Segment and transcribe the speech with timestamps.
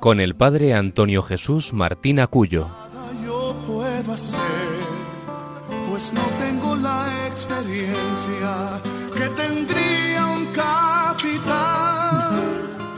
[0.00, 2.68] con el padre Antonio Jesús Martín Acuyo.
[3.22, 4.40] Yo puedo hacer,
[5.90, 8.80] pues no tengo la experiencia
[9.14, 12.40] que tendría un capitán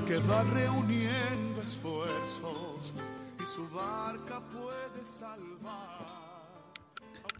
[0.07, 2.95] que va reuniendo esfuerzos
[3.43, 6.07] y su barca puede salvar.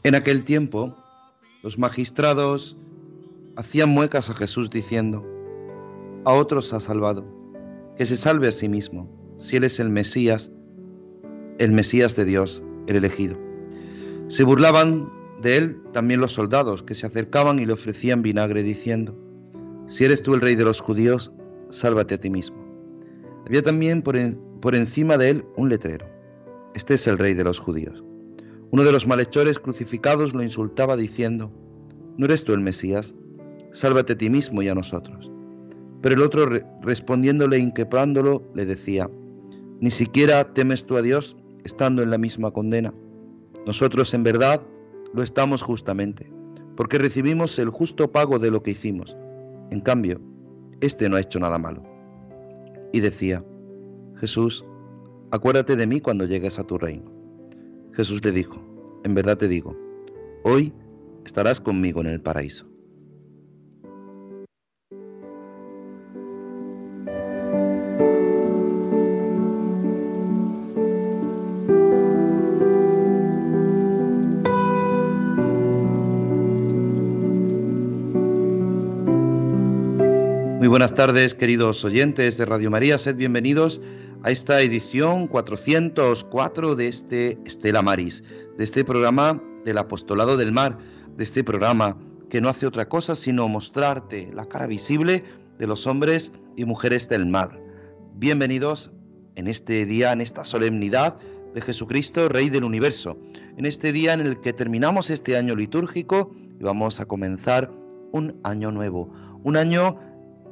[0.03, 0.97] En aquel tiempo,
[1.63, 2.77] los magistrados
[3.55, 5.25] hacían muecas a Jesús diciendo,
[6.25, 7.25] a otros ha salvado,
[7.97, 10.53] que se salve a sí mismo si Él es el Mesías,
[11.59, 13.37] el Mesías de Dios, el elegido.
[14.29, 15.11] Se burlaban
[15.43, 19.19] de Él también los soldados, que se acercaban y le ofrecían vinagre, diciendo,
[19.89, 21.33] Si eres tú el rey de los judíos,
[21.71, 22.57] sálvate a ti mismo.
[23.45, 24.17] Había también por,
[24.61, 26.07] por encima de Él un letrero,
[26.75, 28.03] Este es el rey de los judíos.
[28.71, 31.53] Uno de los malhechores crucificados lo insultaba diciendo,
[32.17, 33.13] ¿no eres tú el Mesías?
[33.73, 35.31] Sálvate a ti mismo y a nosotros.
[36.01, 36.49] Pero el otro
[36.81, 39.11] respondiéndole, inqueprándolo, le decía,
[39.83, 42.95] ni siquiera temes tú a Dios estando en la misma condena.
[43.67, 44.65] Nosotros en verdad
[45.13, 46.33] lo estamos justamente,
[46.77, 49.17] porque recibimos el justo pago de lo que hicimos.
[49.73, 50.21] En cambio,
[50.81, 51.83] éste no ha hecho nada malo.
[52.93, 53.45] Y decía,
[54.19, 54.65] Jesús,
[55.33, 57.11] acuérdate de mí cuando llegues a tu reino.
[57.93, 58.63] Jesús le dijo,
[59.03, 59.77] en verdad te digo,
[60.45, 60.73] hoy
[61.25, 62.72] estarás conmigo en el paraíso.
[80.73, 82.97] Buenas tardes, queridos oyentes de Radio María.
[82.97, 83.83] Sed bienvenidos
[84.23, 88.25] a esta edición 404 de este Estela Maris,
[88.57, 90.79] de este programa del Apostolado del Mar,
[91.15, 91.99] de este programa
[92.31, 95.25] que no hace otra cosa sino mostrarte la cara visible
[95.59, 97.61] de los hombres y mujeres del mar.
[98.15, 98.93] Bienvenidos
[99.35, 101.19] en este día, en esta solemnidad
[101.53, 103.19] de Jesucristo, Rey del Universo,
[103.59, 107.71] en este día en el que terminamos este año litúrgico y vamos a comenzar
[108.13, 109.13] un año nuevo,
[109.45, 109.99] un año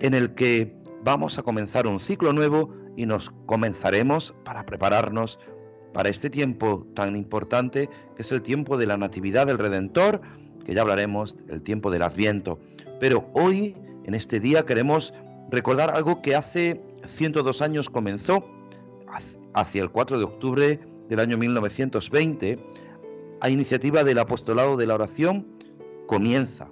[0.00, 0.75] en el que
[1.05, 5.38] vamos a comenzar un ciclo nuevo y nos comenzaremos para prepararnos
[5.93, 10.21] para este tiempo tan importante que es el tiempo de la Natividad del Redentor,
[10.65, 12.59] que ya hablaremos del tiempo del Adviento.
[13.00, 13.75] Pero hoy,
[14.05, 15.15] en este día, queremos
[15.50, 18.44] recordar algo que hace 102 años comenzó,
[19.55, 22.59] hacia el 4 de octubre del año 1920,
[23.41, 25.47] a iniciativa del Apostolado de la Oración,
[26.06, 26.69] comienza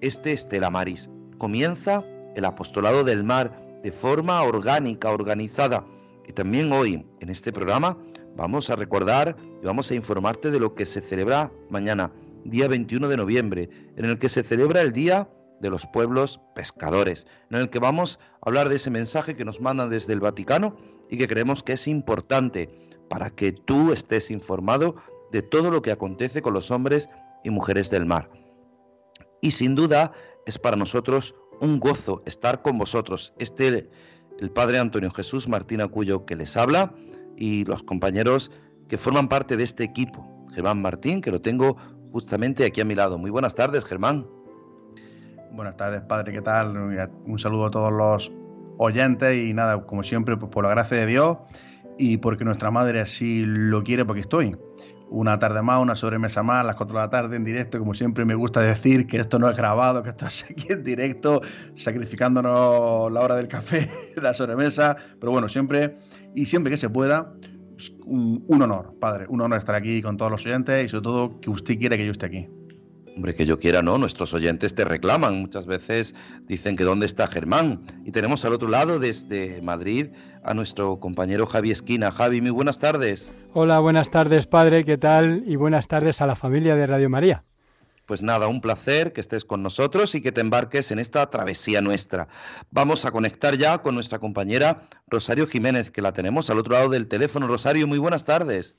[0.00, 5.84] este Estela Maris, comienza el apostolado del mar de forma orgánica, organizada.
[6.26, 7.96] Y también hoy, en este programa,
[8.36, 12.12] vamos a recordar y vamos a informarte de lo que se celebra mañana,
[12.44, 15.28] día 21 de noviembre, en el que se celebra el Día
[15.60, 19.60] de los Pueblos Pescadores, en el que vamos a hablar de ese mensaje que nos
[19.60, 20.76] mandan desde el Vaticano
[21.10, 22.70] y que creemos que es importante
[23.08, 24.94] para que tú estés informado
[25.32, 27.08] de todo lo que acontece con los hombres
[27.44, 28.30] y mujeres del mar.
[29.40, 30.12] Y sin duda
[30.46, 33.34] es para nosotros un gozo estar con vosotros.
[33.38, 33.88] Este,
[34.38, 36.92] el Padre Antonio Jesús Martín Acuyo que les habla
[37.36, 38.50] y los compañeros
[38.88, 40.26] que forman parte de este equipo.
[40.52, 41.76] Germán Martín, que lo tengo
[42.12, 43.18] justamente aquí a mi lado.
[43.18, 44.26] Muy buenas tardes, Germán.
[45.52, 46.76] Buenas tardes, Padre, ¿qué tal?
[47.24, 48.32] Un saludo a todos los
[48.78, 51.38] oyentes y nada, como siempre, pues por la gracia de Dios
[51.98, 54.56] y porque nuestra madre así lo quiere, porque estoy
[55.10, 58.24] una tarde más, una sobremesa más, las 4 de la tarde en directo, como siempre
[58.24, 61.40] me gusta decir que esto no es grabado, que esto es aquí en directo,
[61.74, 65.96] sacrificándonos la hora del café, la sobremesa, pero bueno, siempre
[66.34, 67.32] y siempre que se pueda,
[68.04, 71.40] un, un honor, padre, un honor estar aquí con todos los oyentes y sobre todo
[71.40, 72.59] que usted quiera que yo esté aquí.
[73.20, 73.98] Hombre, que yo quiera, ¿no?
[73.98, 75.42] Nuestros oyentes te reclaman.
[75.42, 76.14] Muchas veces
[76.48, 77.82] dicen que dónde está Germán.
[78.06, 80.06] Y tenemos al otro lado, desde Madrid,
[80.42, 82.12] a nuestro compañero Javi Esquina.
[82.12, 83.30] Javi, muy buenas tardes.
[83.52, 84.86] Hola, buenas tardes, padre.
[84.86, 85.42] ¿Qué tal?
[85.44, 87.44] Y buenas tardes a la familia de Radio María.
[88.06, 91.82] Pues nada, un placer que estés con nosotros y que te embarques en esta travesía
[91.82, 92.28] nuestra.
[92.70, 94.78] Vamos a conectar ya con nuestra compañera
[95.08, 97.46] Rosario Jiménez, que la tenemos al otro lado del teléfono.
[97.46, 98.78] Rosario, muy buenas tardes.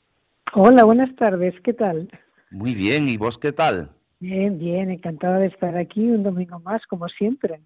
[0.55, 1.53] Hola, buenas tardes.
[1.63, 2.09] ¿Qué tal?
[2.49, 3.07] Muy bien.
[3.07, 3.91] ¿Y vos qué tal?
[4.21, 7.59] Bien, bien, encantada de estar aquí un domingo más, como siempre.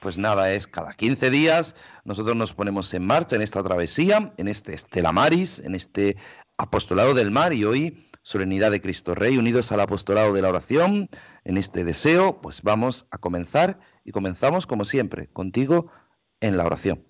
[0.00, 4.48] pues nada, es cada 15 días nosotros nos ponemos en marcha en esta travesía, en
[4.48, 6.16] este Estela Maris, en este
[6.58, 11.08] apostolado del mar y hoy solemnidad de Cristo Rey, unidos al apostolado de la oración,
[11.44, 15.92] en este deseo, pues vamos a comenzar y comenzamos como siempre, contigo
[16.40, 17.04] en la oración.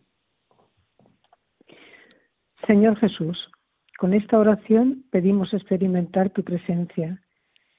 [2.67, 3.51] Señor Jesús,
[3.97, 7.23] con esta oración pedimos experimentar tu presencia.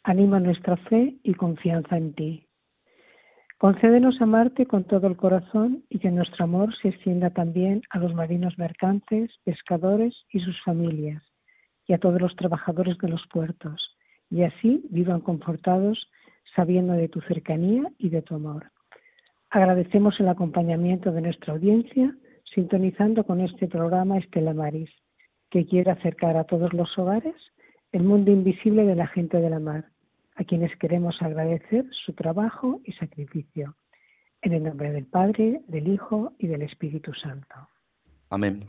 [0.08, 2.48] Anima nuestra fe y confianza en ti.
[3.58, 8.14] Concédenos amarte con todo el corazón y que nuestro amor se extienda también a los
[8.14, 11.22] marinos mercantes, pescadores y sus familias,
[11.88, 13.98] y a todos los trabajadores de los puertos,
[14.30, 16.10] y así vivan confortados
[16.56, 18.72] sabiendo de tu cercanía y de tu amor.
[19.50, 22.16] Agradecemos el acompañamiento de nuestra audiencia,
[22.56, 24.90] sintonizando con este programa Estela Maris,
[25.50, 27.36] que quiere acercar a todos los hogares
[27.92, 29.90] el mundo invisible de la gente de la mar,
[30.38, 33.76] a quienes queremos agradecer su trabajo y sacrificio.
[34.42, 37.56] En el nombre del Padre, del Hijo y del Espíritu Santo.
[38.30, 38.66] Amén.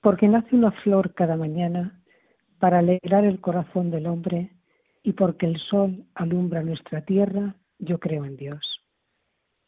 [0.00, 2.02] Porque nace una flor cada mañana
[2.58, 4.50] para alegrar el corazón del hombre
[5.02, 8.80] y porque el sol alumbra nuestra tierra, yo creo en Dios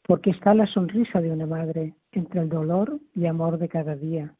[0.08, 4.34] porque está la sonrisa de una madre entre el dolor y amor de cada día,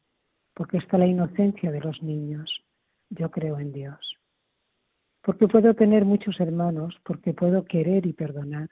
[0.55, 2.51] porque está la inocencia de los niños.
[3.11, 4.18] Yo creo en Dios.
[5.21, 8.69] Porque puedo tener muchos hermanos, porque puedo querer y perdonar,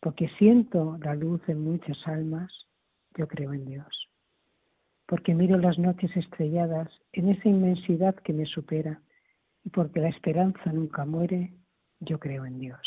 [0.00, 2.50] porque siento la luz en muchas almas,
[3.16, 4.08] yo creo en Dios.
[5.06, 9.02] Porque miro las noches estrelladas en esa inmensidad que me supera,
[9.64, 11.52] y porque la esperanza nunca muere,
[12.00, 12.80] yo creo en Dios.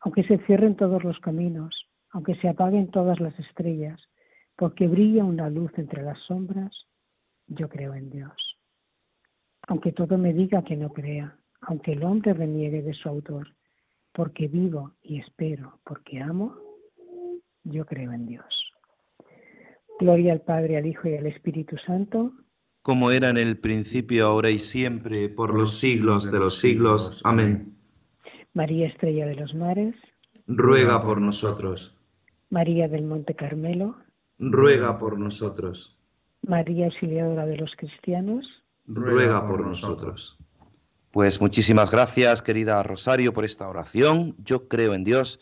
[0.00, 1.74] Aunque se cierren todos los caminos,
[2.10, 4.00] aunque se apaguen todas las estrellas,
[4.54, 6.72] porque brilla una luz entre las sombras,
[7.46, 8.58] yo creo en Dios.
[9.66, 13.54] Aunque todo me diga que no crea, aunque el hombre reniegue de su autor,
[14.12, 16.56] porque vivo y espero, porque amo,
[17.64, 18.72] yo creo en Dios.
[19.98, 22.32] Gloria al Padre, al Hijo y al Espíritu Santo.
[22.82, 27.20] Como era en el principio, ahora y siempre, por los siglos de los siglos.
[27.24, 27.74] Amén.
[28.52, 29.94] María Estrella de los Mares.
[30.46, 31.96] Ruega por nosotros.
[32.50, 33.96] María del Monte Carmelo,
[34.38, 35.98] ruega por nosotros.
[36.42, 38.46] María Auxiliadora de los Cristianos,
[38.86, 40.35] ruega por nosotros.
[41.16, 44.36] Pues muchísimas gracias, querida Rosario, por esta oración.
[44.36, 45.40] Yo creo en Dios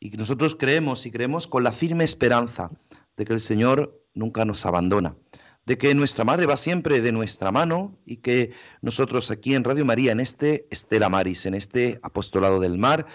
[0.00, 2.72] y nosotros creemos y creemos con la firme esperanza
[3.16, 5.14] de que el Señor nunca nos abandona,
[5.64, 9.84] de que nuestra Madre va siempre de nuestra mano y que nosotros aquí en Radio
[9.84, 13.06] María, en este Estela Maris, en este Apostolado del Mar,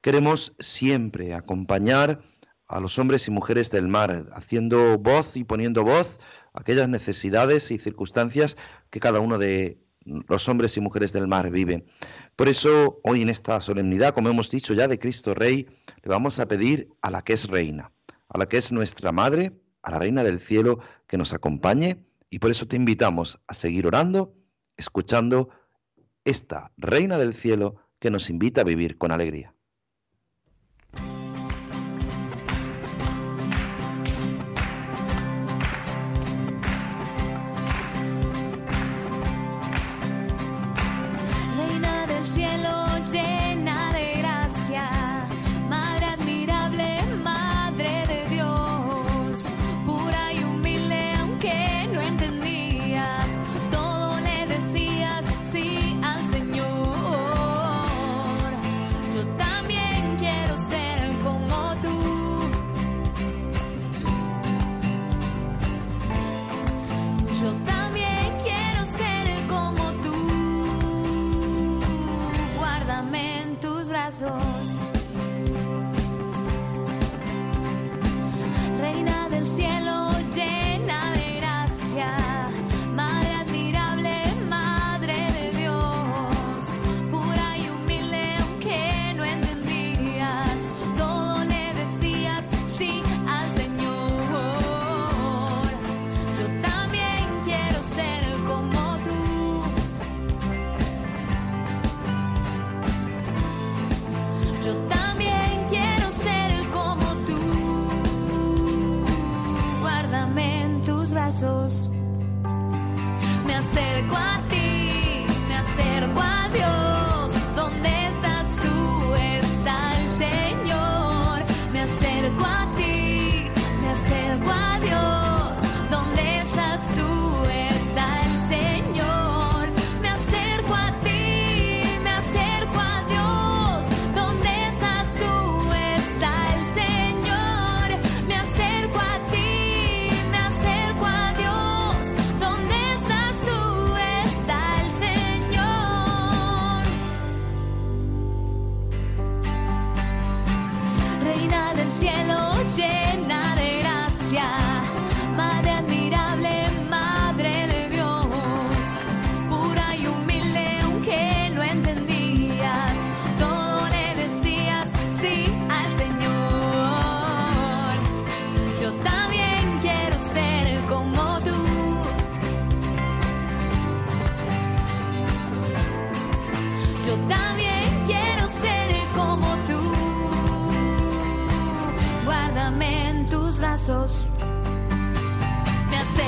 [0.00, 2.22] queremos siempre acompañar
[2.66, 6.18] a los hombres y mujeres del mar, haciendo voz y poniendo voz
[6.54, 8.56] a aquellas necesidades y circunstancias
[8.90, 11.84] que cada uno de los hombres y mujeres del mar vive.
[12.36, 15.66] Por eso, hoy en esta solemnidad, como hemos dicho ya de Cristo Rey,
[16.02, 17.92] le vamos a pedir a la que es reina,
[18.28, 22.38] a la que es nuestra madre, a la reina del cielo, que nos acompañe y
[22.38, 24.34] por eso te invitamos a seguir orando,
[24.76, 25.50] escuchando
[26.24, 29.55] esta reina del cielo que nos invita a vivir con alegría.
[74.18, 74.55] corazón.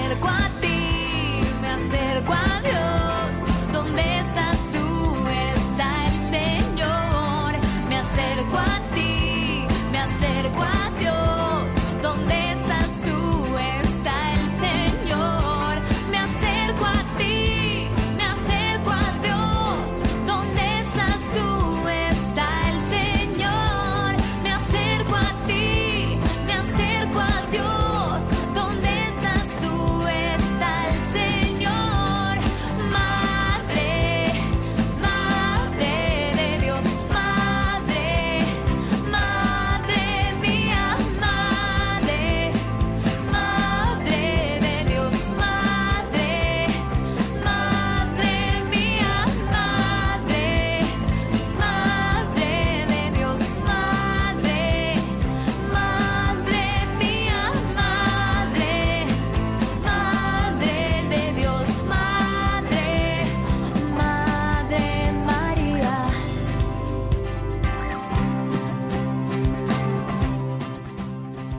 [0.09, 0.48] Me acerco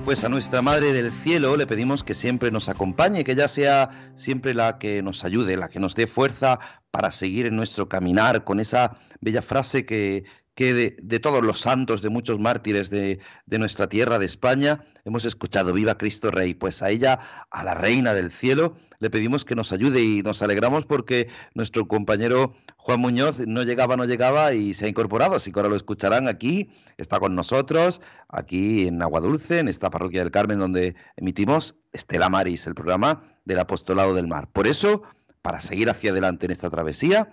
[0.10, 4.12] Pues a nuestra Madre del Cielo le pedimos que siempre nos acompañe, que ella sea
[4.16, 8.44] siempre la que nos ayude, la que nos dé fuerza para seguir en nuestro caminar,
[8.44, 10.24] con esa bella frase que,
[10.56, 15.26] que de, todos los santos, de muchos mártires de, de nuestra tierra, de España, hemos
[15.26, 16.56] escuchado, viva Cristo Rey.
[16.56, 17.20] Pues a ella,
[17.52, 21.88] a la Reina del Cielo, le pedimos que nos ayude y nos alegramos porque nuestro
[21.88, 25.76] compañero Juan Muñoz no llegaba, no llegaba y se ha incorporado, así que ahora lo
[25.76, 30.96] escucharán aquí, está con nosotros, aquí en Agua Dulce, en esta parroquia del Carmen donde
[31.16, 34.50] emitimos Estela Maris, el programa del Apostolado del Mar.
[34.52, 35.02] Por eso,
[35.42, 37.32] para seguir hacia adelante en esta travesía,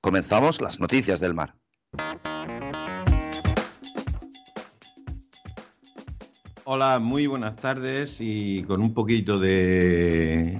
[0.00, 1.56] comenzamos las noticias del mar.
[6.66, 10.58] Hola, muy buenas tardes y con un poquito de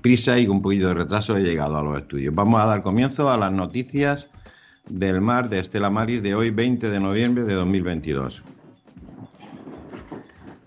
[0.00, 2.32] prisa y con un poquito de retraso he llegado a los estudios.
[2.32, 4.28] Vamos a dar comienzo a las noticias
[4.88, 8.44] del mar de Estela Maris de hoy 20 de noviembre de 2022.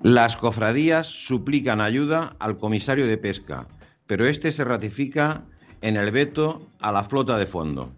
[0.01, 3.65] Las cofradías suplican ayuda al comisario de pesca,
[4.05, 5.43] pero este se ratifica
[5.79, 7.89] en el veto a la flota de fondo.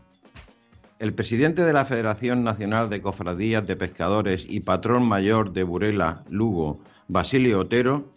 [0.98, 6.24] El presidente de la Federación Nacional de Cofradías de Pescadores y patrón mayor de Burela,
[6.30, 8.14] Lugo, Basilio Otero,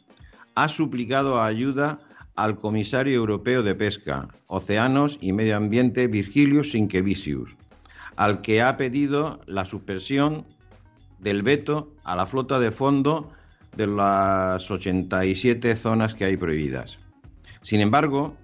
[0.54, 1.98] ha suplicado ayuda
[2.36, 7.50] al comisario europeo de Pesca, Océanos y Medio Ambiente, Virgilio Sinquevicius,
[8.14, 10.44] al que ha pedido la suspensión
[11.18, 13.32] del veto a la flota de fondo
[13.76, 16.98] de las 87 zonas que hay prohibidas.
[17.62, 18.36] Sin embargo,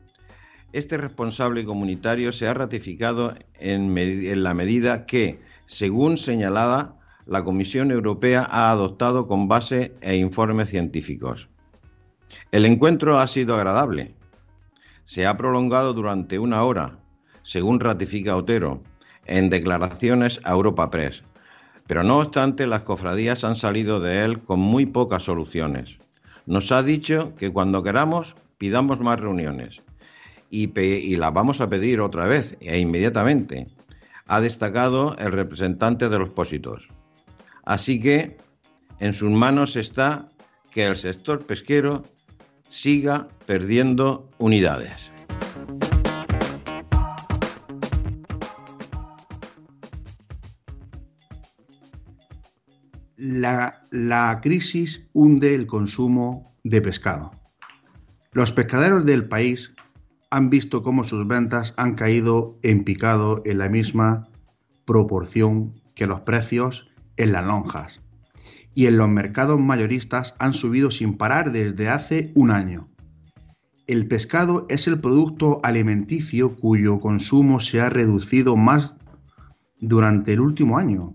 [0.74, 3.94] este responsable comunitario se ha ratificado en,
[4.42, 11.48] la medida que, según señalada, la Comisión Europea ha adoptado con base e informes científicos.
[12.50, 14.16] El encuentro ha sido agradable.
[15.04, 16.98] Se ha prolongado durante una hora,
[17.44, 18.82] según ratifica Otero,
[19.26, 21.22] en declaraciones a Europa Press.
[21.86, 25.98] Pero no obstante, las cofradías han salido de él con muy pocas soluciones.
[26.46, 29.83] Nos ha dicho que cuando queramos pidamos más reuniones
[30.54, 33.66] y, las vamos a pedir otra vez e inmediatamente,
[34.26, 36.86] ha destacado el representante de los pósitos.
[37.64, 38.36] Así que
[39.00, 40.28] en sus manos está
[40.70, 42.02] que el sector pesquero
[42.68, 45.10] siga perdiendo unidades.
[53.16, 57.30] La, la, crisis hunde el consumo de pescado.
[58.32, 59.73] Los pescaderos del país
[60.34, 64.26] han visto cómo sus ventas han caído en picado en la misma
[64.84, 68.00] proporción que los precios en las lonjas.
[68.74, 72.88] Y en los mercados mayoristas han subido sin parar desde hace un año.
[73.86, 78.96] El pescado es el producto alimenticio cuyo consumo se ha reducido más
[79.78, 81.14] durante el último año,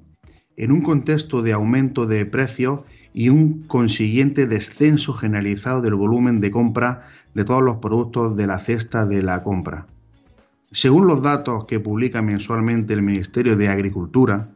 [0.56, 6.51] en un contexto de aumento de precios y un consiguiente descenso generalizado del volumen de
[6.51, 9.88] compra de todos los productos de la cesta de la compra.
[10.72, 14.50] Según los datos que publica mensualmente el Ministerio de Agricultura,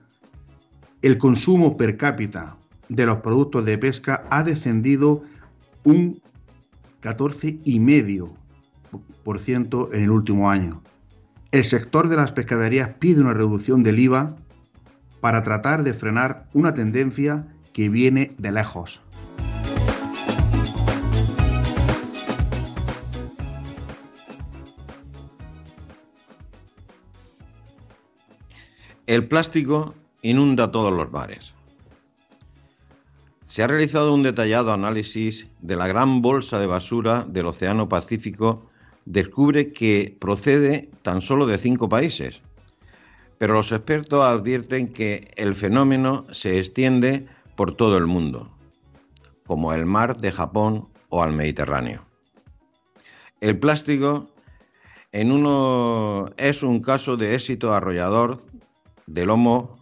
[1.01, 2.55] el consumo per cápita
[2.87, 5.23] de los productos de pesca ha descendido
[5.83, 6.21] un
[7.01, 10.81] 14,5% en el último año.
[11.51, 14.35] El sector de las pescaderías pide una reducción del IVA
[15.19, 19.01] para tratar de frenar una tendencia que viene de lejos.
[29.05, 31.53] El plástico inunda todos los bares.
[33.47, 38.69] Se ha realizado un detallado análisis de la gran bolsa de basura del Océano Pacífico.
[39.05, 42.41] Descubre que procede tan solo de cinco países.
[43.37, 48.49] Pero los expertos advierten que el fenómeno se extiende por todo el mundo,
[49.45, 52.05] como el mar de Japón o al Mediterráneo.
[53.41, 54.29] El plástico
[55.11, 58.41] en uno es un caso de éxito arrollador
[59.05, 59.77] del Homo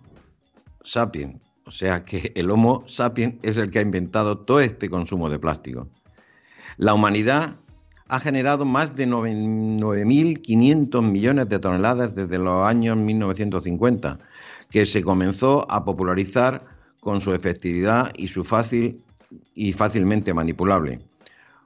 [0.83, 5.29] sapiens, o sea que el Homo sapiens es el que ha inventado todo este consumo
[5.29, 5.87] de plástico.
[6.77, 7.55] La humanidad
[8.09, 14.19] ha generado más de 9.500 millones de toneladas desde los años 1950,
[14.69, 16.70] que se comenzó a popularizar
[17.01, 19.03] con su efectividad y su fácil
[19.53, 21.01] y fácilmente manipulable.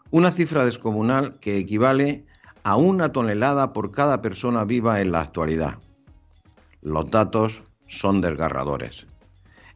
[0.10, 2.26] Una cifra descomunal que equivale
[2.64, 5.76] a una tonelada por cada persona viva en la actualidad.
[6.82, 9.06] Los datos son desgarradores.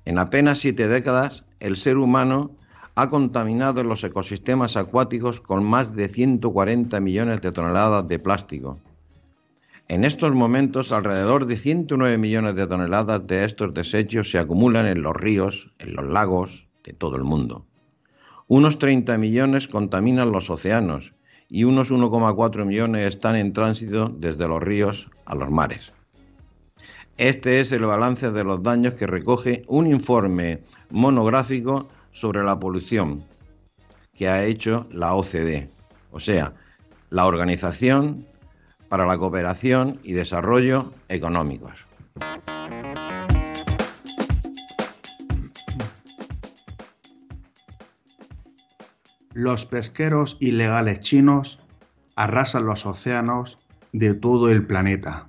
[0.06, 2.52] En apenas siete décadas, el ser humano
[2.96, 8.80] ha contaminado los ecosistemas acuáticos con más de 140 millones de toneladas de plástico.
[9.90, 15.02] En estos momentos, alrededor de 109 millones de toneladas de estos desechos se acumulan en
[15.02, 17.66] los ríos, en los lagos de todo el mundo.
[18.48, 21.14] Unos 30 millones contaminan los océanos
[21.50, 25.92] y unos 1,4 millones están en tránsito desde los ríos a los mares.
[27.18, 30.60] Este es el balance de los daños que recoge un informe
[30.92, 33.24] monográfico sobre la polución
[34.14, 35.68] que ha hecho la OCDE,
[36.12, 36.54] o sea,
[37.10, 38.28] la Organización
[38.90, 41.74] para la Cooperación y Desarrollo Económicos.
[49.34, 51.60] Los pesqueros ilegales chinos
[52.16, 53.58] arrasan los océanos
[53.94, 55.28] de todo el planeta.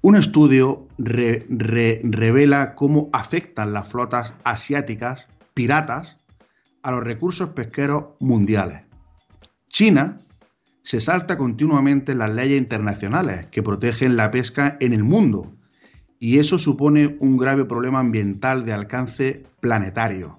[0.00, 6.16] Un estudio re- re- revela cómo afectan las flotas asiáticas piratas
[6.82, 8.82] a los recursos pesqueros mundiales.
[9.68, 10.20] China
[10.86, 15.52] se salta continuamente las leyes internacionales que protegen la pesca en el mundo
[16.20, 20.38] y eso supone un grave problema ambiental de alcance planetario.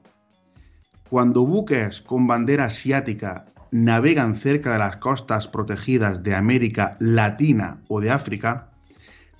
[1.09, 7.99] Cuando buques con bandera asiática navegan cerca de las costas protegidas de América Latina o
[7.99, 8.69] de África,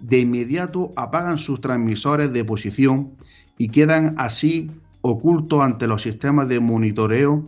[0.01, 3.13] de inmediato apagan sus transmisores de posición
[3.57, 7.47] y quedan así ocultos ante los sistemas de monitoreo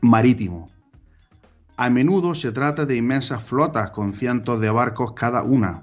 [0.00, 0.70] marítimo.
[1.80, 5.82] A menudo se trata de inmensas flotas con cientos de barcos cada una.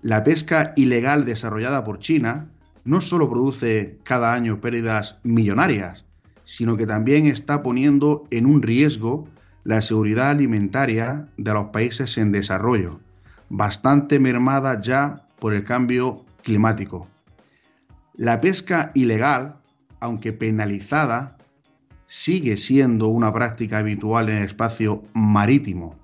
[0.00, 2.46] La pesca ilegal desarrollada por China
[2.84, 6.04] no solo produce cada año pérdidas millonarias,
[6.44, 9.26] sino que también está poniendo en un riesgo
[9.64, 13.00] la seguridad alimentaria de los países en desarrollo,
[13.48, 17.08] bastante mermada ya por el cambio climático.
[18.14, 19.56] La pesca ilegal,
[19.98, 21.36] aunque penalizada,
[22.10, 25.96] sigue siendo una práctica habitual en el espacio marítimo.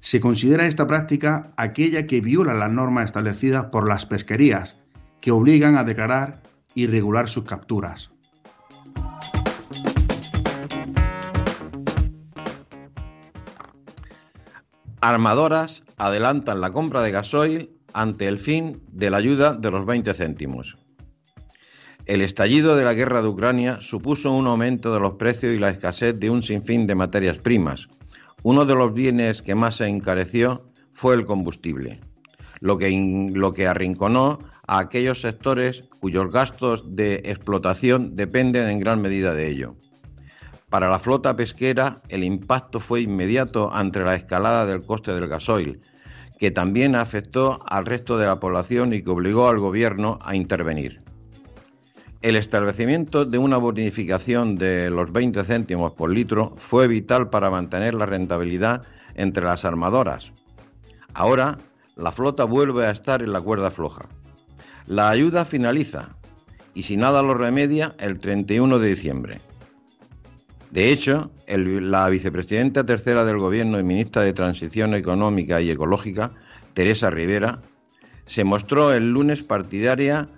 [0.00, 4.78] Se considera esta práctica aquella que viola las normas establecidas por las pesquerías,
[5.20, 6.40] que obligan a declarar
[6.74, 8.10] y regular sus capturas.
[15.02, 20.14] Armadoras adelantan la compra de gasoil ante el fin de la ayuda de los 20
[20.14, 20.81] céntimos.
[22.06, 25.70] El estallido de la guerra de Ucrania supuso un aumento de los precios y la
[25.70, 27.86] escasez de un sinfín de materias primas.
[28.42, 32.00] Uno de los bienes que más se encareció fue el combustible,
[32.60, 39.48] lo que, arrinconó a aquellos sectores cuyos gastos de explotación dependen en gran medida de
[39.48, 39.76] ello.
[40.70, 45.80] Para la flota pesquera, el impacto fue inmediato ante la escalada del coste del gasoil,
[46.40, 51.01] que también afectó al resto de la población y que obligó al gobierno a intervenir.
[52.22, 57.94] El establecimiento de una bonificación de los 20 céntimos por litro fue vital para mantener
[57.94, 58.84] la rentabilidad
[59.16, 60.30] entre las armadoras.
[61.14, 61.58] Ahora,
[61.96, 64.08] la flota vuelve a estar en la cuerda floja.
[64.86, 66.10] La ayuda finaliza
[66.74, 69.40] y si nada lo remedia el 31 de diciembre.
[70.70, 76.30] De hecho, la vicepresidenta tercera del Gobierno y ministra de Transición Económica y Ecológica,
[76.72, 77.60] Teresa Rivera,
[78.26, 80.28] se mostró el lunes partidaria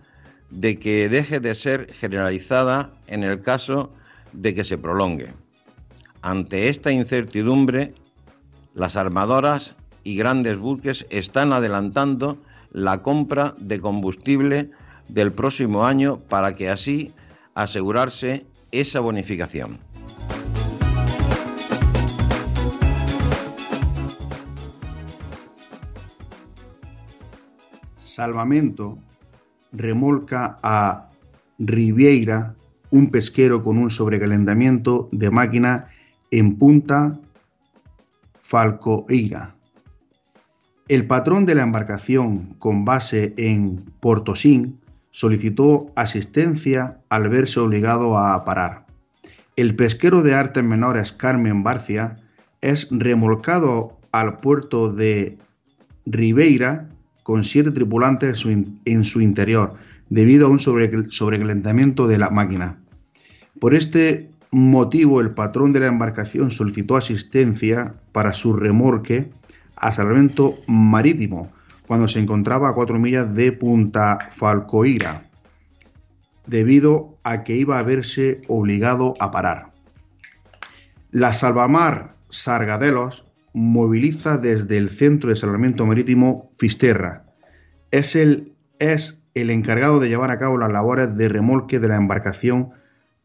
[0.55, 3.91] de que deje de ser generalizada en el caso
[4.33, 5.33] de que se prolongue.
[6.23, 7.93] Ante esta incertidumbre,
[8.75, 12.39] las armadoras y grandes buques están adelantando
[12.71, 14.71] la compra de combustible
[15.09, 17.13] del próximo año para que así
[17.55, 19.79] asegurarse esa bonificación.
[27.99, 28.99] Salvamento
[29.75, 31.11] remolca a
[31.59, 32.55] Ribeira
[32.91, 35.89] un pesquero con un sobrecalentamiento de máquina
[36.31, 37.19] en Punta
[38.43, 39.55] Falcoeira.
[40.87, 44.79] El patrón de la embarcación con base en Portosín
[45.11, 48.87] solicitó asistencia al verse obligado a parar.
[49.57, 52.17] El pesquero de artes menores Carmen Barcia
[52.61, 55.39] es remolcado al puerto de
[56.07, 56.89] Ribeira
[57.25, 58.45] con siete tripulantes
[58.85, 59.75] en su, interior
[60.11, 62.77] debido a un sobre- sobrecalentamiento de la máquina.
[63.59, 69.31] Por este motivo, el patrón de la embarcación solicitó asistencia para su remolque
[69.75, 71.51] a salvamento marítimo
[71.87, 75.25] cuando se encontraba a cuatro millas de Punta Falcoira,
[76.47, 79.71] debido a que iba a verse obligado a parar.
[81.11, 87.25] La Salvamar Sargadelos moviliza desde el Centro de Salvamento Marítimo Fisterra.
[87.91, 91.97] Es el, es el encargado de llevar a cabo las labores de remolque de la
[91.97, 92.71] embarcación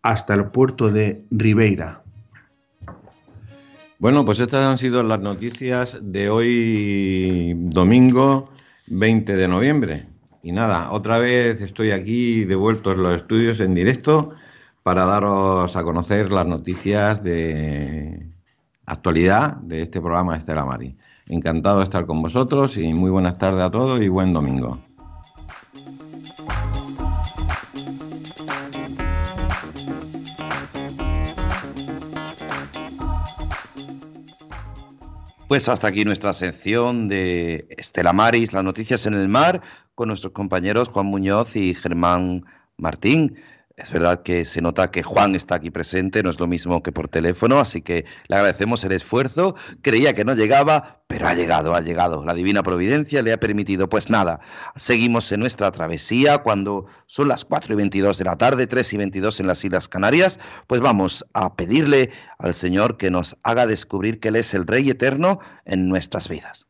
[0.03, 2.03] hasta el puerto de Ribeira.
[3.97, 8.49] Bueno, pues estas han sido las noticias de hoy domingo
[8.87, 10.05] 20 de noviembre.
[10.41, 14.31] Y nada, otra vez estoy aquí devuelto en los estudios en directo
[14.83, 18.28] para daros a conocer las noticias de
[18.89, 20.97] actualidad de este programa Estela Mari.
[21.27, 24.79] Encantado de estar con vosotros y muy buenas tardes a todos y buen domingo.
[35.47, 39.61] Pues hasta aquí nuestra sección de Estela Maris, las noticias en el mar,
[39.95, 42.45] con nuestros compañeros Juan Muñoz y Germán
[42.77, 43.35] Martín.
[43.79, 46.91] Es verdad que se nota que Juan está aquí presente, no es lo mismo que
[46.91, 49.55] por teléfono, así que le agradecemos el esfuerzo.
[49.81, 52.25] Creía que no llegaba, pero ha llegado, ha llegado.
[52.25, 53.87] La divina providencia le ha permitido.
[53.87, 54.41] Pues nada,
[54.75, 58.97] seguimos en nuestra travesía cuando son las 4 y 22 de la tarde, 3 y
[58.97, 60.41] 22 en las Islas Canarias.
[60.67, 64.89] Pues vamos a pedirle al Señor que nos haga descubrir que Él es el Rey
[64.89, 66.68] eterno en nuestras vidas.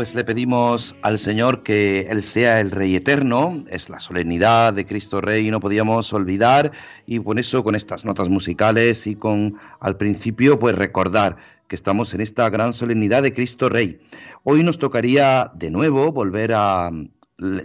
[0.00, 4.86] Pues le pedimos al Señor que Él sea el Rey eterno, es la solemnidad de
[4.86, 6.72] Cristo Rey y no podíamos olvidar
[7.04, 11.36] y por eso con estas notas musicales y con al principio pues recordar
[11.68, 14.00] que estamos en esta gran solemnidad de Cristo Rey.
[14.42, 16.88] Hoy nos tocaría de nuevo volver a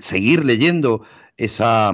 [0.02, 1.04] seguir leyendo
[1.38, 1.94] esa,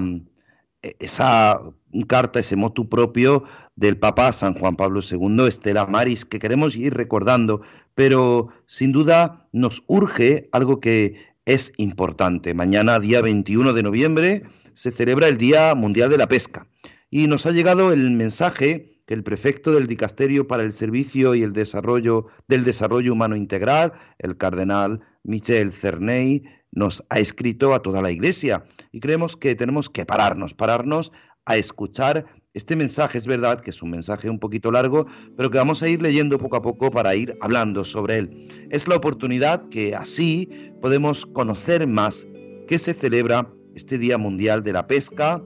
[0.82, 1.62] esa
[2.08, 3.44] carta, ese motu propio
[3.76, 7.62] del Papa San Juan Pablo II, Estela Maris, que queremos ir recordando
[8.02, 12.56] pero sin duda nos urge algo que es importante.
[12.56, 16.66] Mañana, día 21 de noviembre, se celebra el Día Mundial de la Pesca
[17.12, 21.44] y nos ha llegado el mensaje que el prefecto del Dicasterio para el Servicio y
[21.44, 28.02] el Desarrollo del Desarrollo Humano Integral, el cardenal Michel Cerney, nos ha escrito a toda
[28.02, 31.12] la Iglesia y creemos que tenemos que pararnos, pararnos
[31.46, 35.06] a escuchar este mensaje es verdad que es un mensaje un poquito largo,
[35.38, 38.32] pero que vamos a ir leyendo poco a poco para ir hablando sobre él.
[38.70, 40.50] Es la oportunidad que así
[40.82, 42.28] podemos conocer más
[42.68, 45.42] que se celebra este Día Mundial de la Pesca,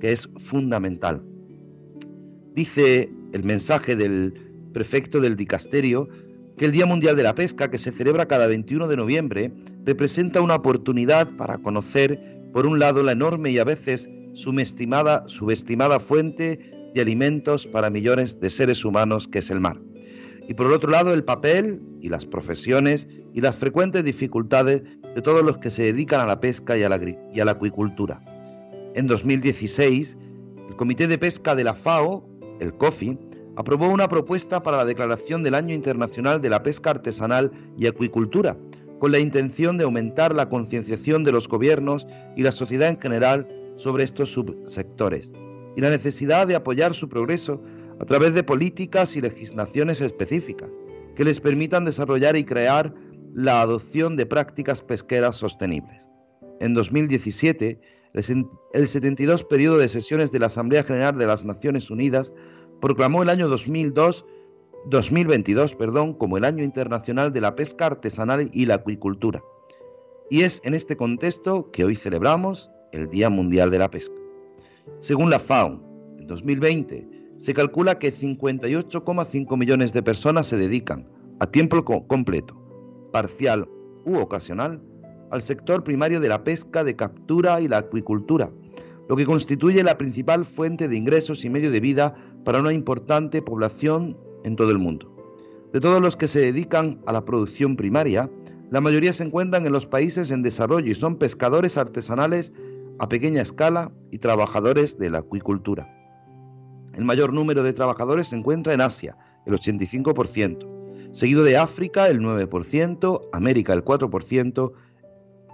[0.00, 1.22] que es fundamental.
[2.54, 4.34] Dice el mensaje del
[4.72, 6.08] prefecto del dicasterio
[6.56, 9.52] que el Día Mundial de la Pesca, que se celebra cada 21 de noviembre,
[9.84, 15.98] representa una oportunidad para conocer, por un lado, la enorme y a veces subestimada, subestimada
[15.98, 19.80] fuente de alimentos para millones de seres humanos que es el mar.
[20.48, 25.22] Y por el otro lado, el papel y las profesiones y las frecuentes dificultades de
[25.22, 27.00] todos los que se dedican a la pesca y a la,
[27.32, 28.22] y a la acuicultura.
[28.94, 30.16] En 2016,
[30.68, 32.24] el Comité de Pesca de la FAO,
[32.60, 33.18] el COFI,
[33.56, 38.56] aprobó una propuesta para la declaración del Año Internacional de la Pesca Artesanal y Acuicultura,
[39.00, 43.57] con la intención de aumentar la concienciación de los gobiernos y la sociedad en general
[43.78, 45.32] sobre estos subsectores
[45.76, 47.62] y la necesidad de apoyar su progreso
[48.00, 50.70] a través de políticas y legislaciones específicas
[51.16, 52.92] que les permitan desarrollar y crear
[53.32, 56.08] la adopción de prácticas pesqueras sostenibles.
[56.60, 57.80] En 2017,
[58.12, 62.32] el 72 periodo de sesiones de la Asamblea General de las Naciones Unidas
[62.80, 64.26] proclamó el año 2002
[64.86, 69.42] 2022 perdón, como el Año Internacional de la Pesca Artesanal y la Acuicultura.
[70.30, 74.14] Y es en este contexto que hoy celebramos el Día Mundial de la Pesca.
[74.98, 75.80] Según la FAO,
[76.18, 81.04] en 2020 se calcula que 58,5 millones de personas se dedican
[81.40, 82.56] a tiempo completo,
[83.12, 83.68] parcial
[84.04, 84.82] u ocasional
[85.30, 88.50] al sector primario de la pesca, de captura y la acuicultura,
[89.08, 93.42] lo que constituye la principal fuente de ingresos y medio de vida para una importante
[93.42, 95.14] población en todo el mundo.
[95.72, 98.30] De todos los que se dedican a la producción primaria,
[98.70, 102.52] la mayoría se encuentran en los países en desarrollo y son pescadores artesanales
[102.98, 105.88] a pequeña escala y trabajadores de la acuicultura.
[106.94, 112.20] El mayor número de trabajadores se encuentra en Asia, el 85%, seguido de África el
[112.20, 114.72] 9%, América el 4%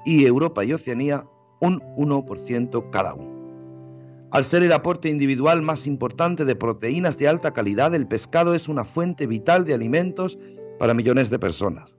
[0.06, 1.26] y Europa y Oceanía
[1.60, 3.44] un 1% cada uno.
[4.30, 8.68] Al ser el aporte individual más importante de proteínas de alta calidad, el pescado es
[8.68, 10.38] una fuente vital de alimentos
[10.78, 11.96] para millones de personas.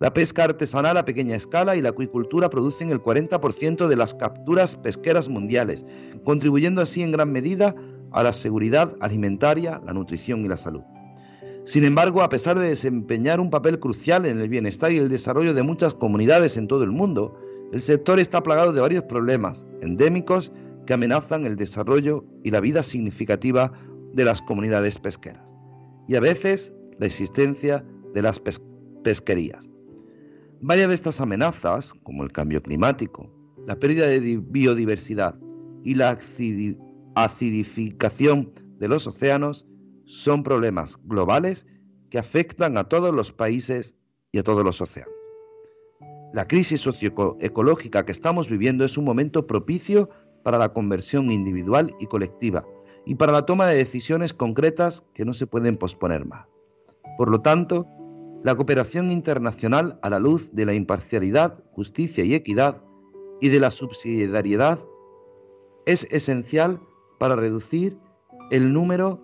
[0.00, 4.74] La pesca artesanal a pequeña escala y la acuicultura producen el 40% de las capturas
[4.74, 5.84] pesqueras mundiales,
[6.24, 7.74] contribuyendo así en gran medida
[8.10, 10.80] a la seguridad alimentaria, la nutrición y la salud.
[11.64, 15.52] Sin embargo, a pesar de desempeñar un papel crucial en el bienestar y el desarrollo
[15.52, 17.38] de muchas comunidades en todo el mundo,
[17.70, 20.50] el sector está plagado de varios problemas endémicos
[20.86, 23.70] que amenazan el desarrollo y la vida significativa
[24.14, 25.54] de las comunidades pesqueras,
[26.08, 27.84] y a veces la existencia
[28.14, 28.40] de las
[29.04, 29.68] pesquerías.
[30.62, 33.32] Varias de estas amenazas, como el cambio climático,
[33.66, 35.34] la pérdida de biodiversidad
[35.84, 36.18] y la
[37.14, 39.66] acidificación de los océanos,
[40.04, 41.66] son problemas globales
[42.10, 43.96] que afectan a todos los países
[44.32, 45.14] y a todos los océanos.
[46.34, 50.10] La crisis socioecológica que estamos viviendo es un momento propicio
[50.42, 52.66] para la conversión individual y colectiva
[53.06, 56.46] y para la toma de decisiones concretas que no se pueden posponer más.
[57.16, 57.86] Por lo tanto,
[58.42, 62.82] la cooperación internacional a la luz de la imparcialidad, justicia y equidad
[63.40, 64.78] y de la subsidiariedad
[65.84, 66.80] es esencial
[67.18, 67.98] para reducir
[68.50, 69.20] el número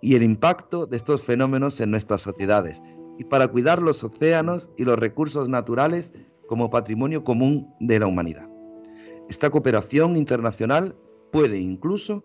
[0.00, 2.82] y el impacto de estos fenómenos en nuestras sociedades
[3.18, 6.12] y para cuidar los océanos y los recursos naturales
[6.46, 8.48] como patrimonio común de la humanidad.
[9.28, 10.96] Esta cooperación internacional
[11.30, 12.24] puede incluso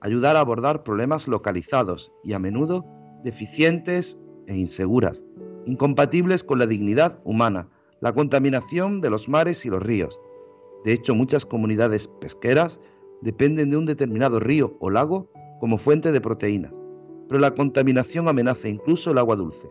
[0.00, 2.84] ayudar a abordar problemas localizados y a menudo
[3.24, 5.24] deficientes e inseguras,
[5.66, 7.68] incompatibles con la dignidad humana,
[8.00, 10.20] la contaminación de los mares y los ríos.
[10.84, 12.78] De hecho, muchas comunidades pesqueras
[13.22, 16.72] dependen de un determinado río o lago como fuente de proteínas,
[17.28, 19.68] pero la contaminación amenaza incluso el agua dulce.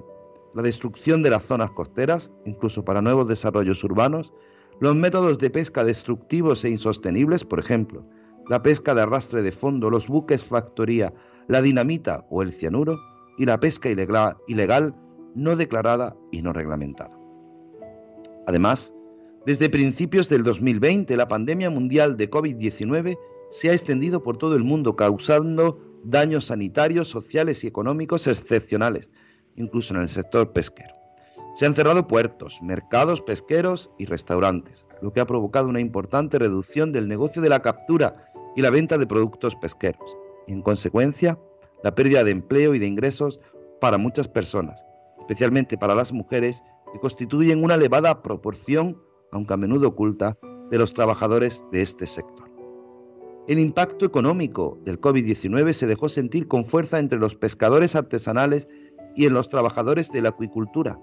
[0.56, 4.32] la destrucción de las zonas costeras, incluso para nuevos desarrollos urbanos,
[4.80, 8.06] los métodos de pesca destructivos e insostenibles, por ejemplo,
[8.48, 11.12] la pesca de arrastre de fondo, los buques factoría,
[11.48, 13.00] la dinamita o el cianuro,
[13.38, 14.96] y la pesca ilegal,
[15.36, 17.18] no declarada y no reglamentada.
[18.48, 18.94] Además,
[19.46, 23.18] desde principios del 2020, la pandemia mundial de COVID-19
[23.50, 29.12] se ha extendido por todo el mundo, causando daños sanitarios, sociales y económicos excepcionales,
[29.56, 30.96] incluso en el sector pesquero.
[31.54, 36.92] Se han cerrado puertos, mercados pesqueros y restaurantes, lo que ha provocado una importante reducción
[36.92, 38.16] del negocio de la captura
[38.56, 40.18] y la venta de productos pesqueros.
[40.48, 41.38] En consecuencia,
[41.84, 43.40] la pérdida de empleo y de ingresos
[43.80, 44.86] para muchas personas,
[45.20, 48.98] especialmente para las mujeres, que constituyen una elevada proporción,
[49.32, 50.38] aunque a menudo oculta,
[50.72, 52.50] de los trabajadores de este sector.
[53.48, 58.70] El impacto económico del COVID-19 se dejó sentir con fuerza entre los pescadores artesanales
[59.16, 60.98] y en los trabajadores de la acuicultura,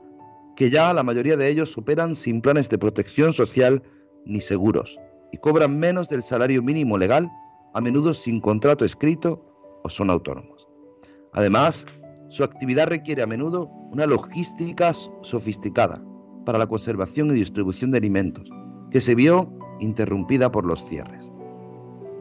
[0.56, 3.82] que ya la mayoría de ellos superan sin planes de protección social
[4.24, 4.98] ni seguros
[5.32, 7.30] y cobran menos del salario mínimo legal,
[7.74, 9.44] a menudo sin contrato escrito
[9.84, 10.59] o son autónomos.
[11.32, 11.86] Además,
[12.28, 16.02] su actividad requiere a menudo una logística sofisticada
[16.44, 18.48] para la conservación y distribución de alimentos,
[18.90, 21.30] que se vio interrumpida por los cierres.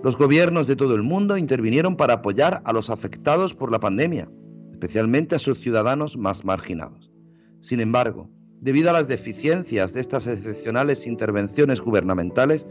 [0.04, 4.30] Los gobiernos de todo el mundo intervinieron para apoyar a los afectados por la pandemia,
[4.72, 7.12] especialmente a sus ciudadanos más marginados.
[7.60, 8.30] Sin embargo,
[8.62, 12.66] debido a las deficiencias de estas excepcionales intervenciones gubernamentales,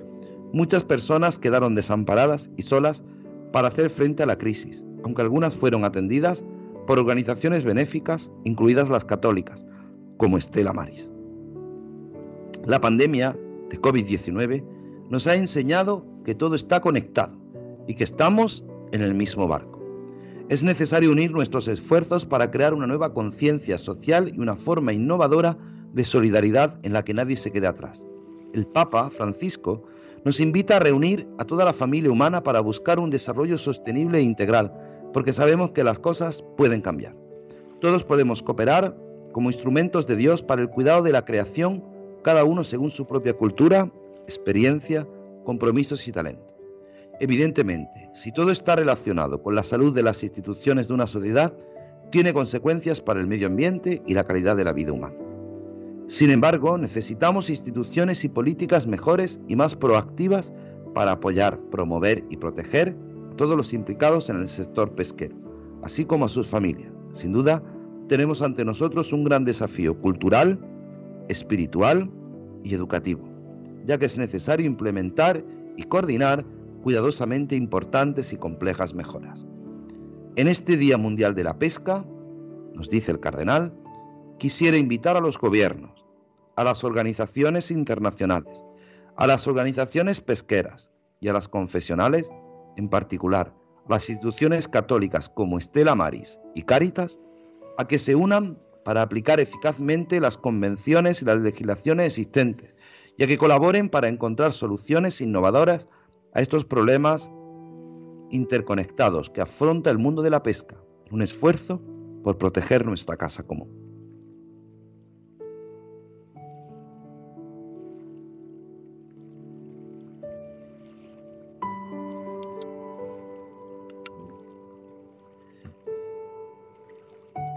[0.52, 3.04] muchas personas quedaron desamparadas y solas
[3.52, 6.44] para hacer frente a la crisis, aunque algunas fueron atendidas
[6.86, 9.64] por organizaciones benéficas, incluidas las católicas,
[10.16, 11.12] como Estela Maris.
[12.64, 13.36] La pandemia
[13.70, 14.64] de COVID-19
[15.10, 17.36] nos ha enseñado que todo está conectado
[17.86, 19.78] y que estamos en el mismo barco.
[20.48, 25.58] Es necesario unir nuestros esfuerzos para crear una nueva conciencia social y una forma innovadora
[25.92, 28.06] de solidaridad en la que nadie se quede atrás.
[28.54, 29.84] El Papa Francisco
[30.24, 34.22] nos invita a reunir a toda la familia humana para buscar un desarrollo sostenible e
[34.22, 34.72] integral,
[35.12, 37.14] porque sabemos que las cosas pueden cambiar.
[37.80, 38.96] Todos podemos cooperar
[39.32, 41.84] como instrumentos de Dios para el cuidado de la creación,
[42.22, 43.90] cada uno según su propia cultura,
[44.24, 45.06] experiencia,
[45.44, 46.54] compromisos y talento.
[47.20, 51.52] Evidentemente, si todo está relacionado con la salud de las instituciones de una sociedad,
[52.10, 55.16] tiene consecuencias para el medio ambiente y la calidad de la vida humana.
[56.06, 60.54] Sin embargo, necesitamos instituciones y políticas mejores y más proactivas
[60.94, 62.96] para apoyar, promover y proteger
[63.38, 65.34] todos los implicados en el sector pesquero,
[65.82, 66.92] así como a sus familias.
[67.12, 67.62] Sin duda,
[68.08, 70.60] tenemos ante nosotros un gran desafío cultural,
[71.28, 72.10] espiritual
[72.62, 73.26] y educativo,
[73.86, 75.42] ya que es necesario implementar
[75.76, 76.44] y coordinar
[76.82, 79.46] cuidadosamente importantes y complejas mejoras.
[80.36, 82.04] En este Día Mundial de la Pesca,
[82.74, 83.72] nos dice el cardenal,
[84.38, 86.04] quisiera invitar a los gobiernos,
[86.56, 88.64] a las organizaciones internacionales,
[89.16, 92.30] a las organizaciones pesqueras y a las confesionales,
[92.78, 93.54] en particular
[93.88, 97.20] las instituciones católicas como Estela Maris y Cáritas,
[97.78, 102.74] a que se unan para aplicar eficazmente las convenciones y las legislaciones existentes
[103.16, 105.88] y a que colaboren para encontrar soluciones innovadoras
[106.34, 107.30] a estos problemas
[108.30, 110.76] interconectados que afronta el mundo de la pesca,
[111.10, 111.82] un esfuerzo
[112.22, 113.87] por proteger nuestra casa común.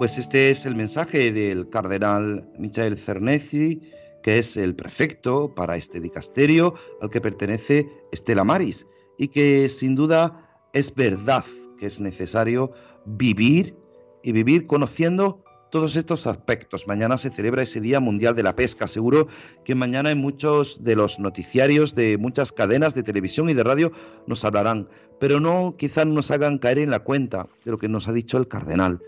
[0.01, 3.83] Pues este es el mensaje del cardenal Michael Cernezzi,
[4.23, 6.73] que es el prefecto para este dicasterio
[7.03, 8.87] al que pertenece Estela Maris,
[9.19, 11.43] y que sin duda es verdad
[11.77, 12.71] que es necesario
[13.05, 13.75] vivir
[14.23, 16.87] y vivir conociendo todos estos aspectos.
[16.87, 18.87] Mañana se celebra ese Día Mundial de la Pesca.
[18.87, 19.27] Seguro
[19.63, 23.91] que mañana en muchos de los noticiarios de muchas cadenas de televisión y de radio
[24.25, 24.89] nos hablarán,
[25.19, 28.39] pero no quizás nos hagan caer en la cuenta de lo que nos ha dicho
[28.39, 28.99] el cardenal.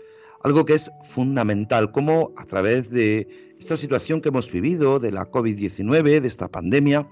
[0.44, 5.30] Algo que es fundamental, como a través de esta situación que hemos vivido, de la
[5.30, 7.08] COVID-19, de esta pandemia,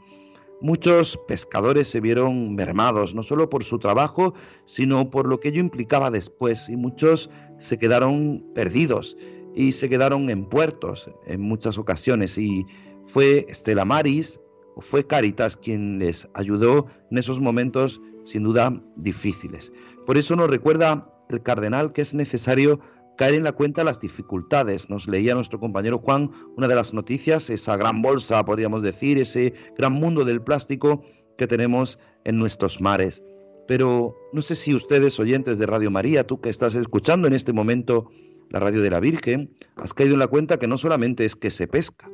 [0.61, 4.35] muchos pescadores se vieron mermados, no solo por su trabajo,
[4.67, 9.17] sino por lo que ello implicaba después, y muchos se quedaron perdidos
[9.55, 12.67] y se quedaron en puertos en muchas ocasiones, y
[13.07, 14.41] fue Estela Maris
[14.77, 19.73] o fue Caritas quien les ayudó en esos momentos sin duda difíciles.
[20.05, 22.79] Por eso nos recuerda el cardenal que es necesario
[23.17, 24.91] caer en la cuenta las dificultades.
[24.91, 29.55] Nos leía nuestro compañero Juan una de las noticias, esa gran bolsa, podríamos decir, ese
[29.77, 31.03] gran mundo del plástico
[31.37, 33.25] que tenemos en nuestros mares.
[33.67, 37.53] Pero no sé si ustedes, oyentes de Radio María, tú que estás escuchando en este
[37.53, 38.09] momento
[38.51, 41.51] la radio de la Virgen, has caído en la cuenta que no solamente es que
[41.51, 42.11] se pesca,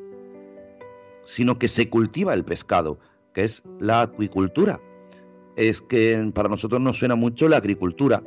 [1.25, 2.99] sino que se cultiva el pescado,
[3.35, 4.81] que es la acuicultura.
[5.57, 8.23] Es que para nosotros nos suena mucho la agricultura,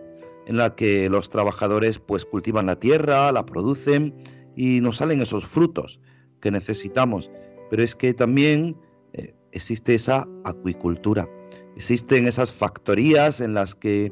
[0.52, 4.14] en la que los trabajadores pues cultivan la tierra, la producen
[4.56, 6.00] y nos salen esos frutos
[6.42, 7.32] que necesitamos.
[7.70, 8.76] Pero es que también
[9.14, 11.30] eh, existe esa acuicultura,
[11.76, 14.12] existen esas factorías en las que,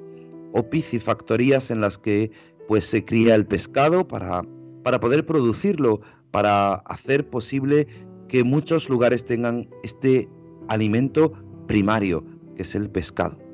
[0.53, 2.31] o piscifactorías en las que
[2.69, 4.43] pues se cría el pescado para,
[4.83, 5.99] para poder producirlo,
[6.31, 7.87] para hacer posible
[8.29, 10.29] que muchos lugares tengan este
[10.69, 11.33] alimento
[11.67, 12.23] primario,
[12.55, 13.48] que es el pescado.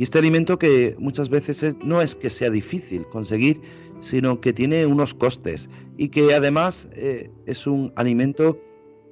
[0.00, 3.60] Y este alimento que muchas veces no es que sea difícil conseguir,
[4.00, 8.58] sino que tiene unos costes y que además eh, es un alimento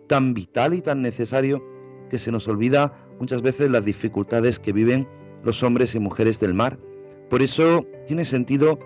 [0.06, 1.62] tan vital y tan necesario
[2.08, 5.06] que se nos olvida muchas veces las dificultades que viven
[5.44, 6.78] los hombres y mujeres del mar.
[7.28, 8.78] Por eso tiene sentido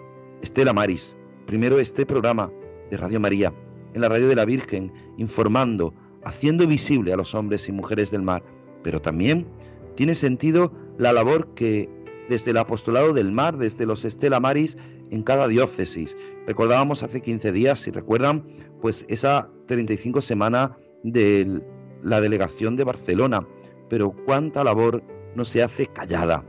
[0.43, 2.51] Estela Maris, primero este programa
[2.91, 3.55] de Radio María,
[3.95, 5.95] en la radio de la Virgen, informando,
[6.25, 8.43] haciendo visible a los hombres y mujeres del mar,
[8.83, 9.47] pero también
[9.95, 11.89] tiene sentido la labor que
[12.29, 14.77] desde el apostolado del mar, desde los Estela Maris,
[15.11, 16.17] en cada diócesis.
[16.47, 18.45] Recordábamos hace 15 días, si recuerdan,
[18.81, 21.63] pues esa 35 semana de
[22.01, 23.47] la delegación de Barcelona,
[23.89, 25.03] pero cuánta labor
[25.35, 26.45] no se hace callada.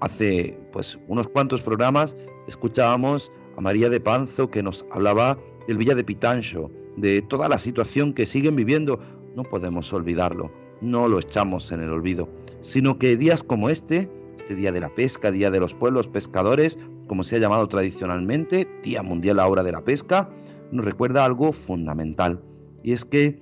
[0.00, 5.94] Hace pues unos cuantos programas escuchábamos a María de Panzo que nos hablaba del Villa
[5.94, 8.98] de Pitancho, de toda la situación que siguen viviendo.
[9.34, 10.50] No podemos olvidarlo,
[10.80, 12.28] no lo echamos en el olvido,
[12.60, 16.78] sino que días como este, este día de la pesca, día de los pueblos pescadores,
[17.06, 20.28] como se ha llamado tradicionalmente, Día Mundial ahora de la Pesca,
[20.72, 22.42] nos recuerda algo fundamental,
[22.82, 23.38] y es que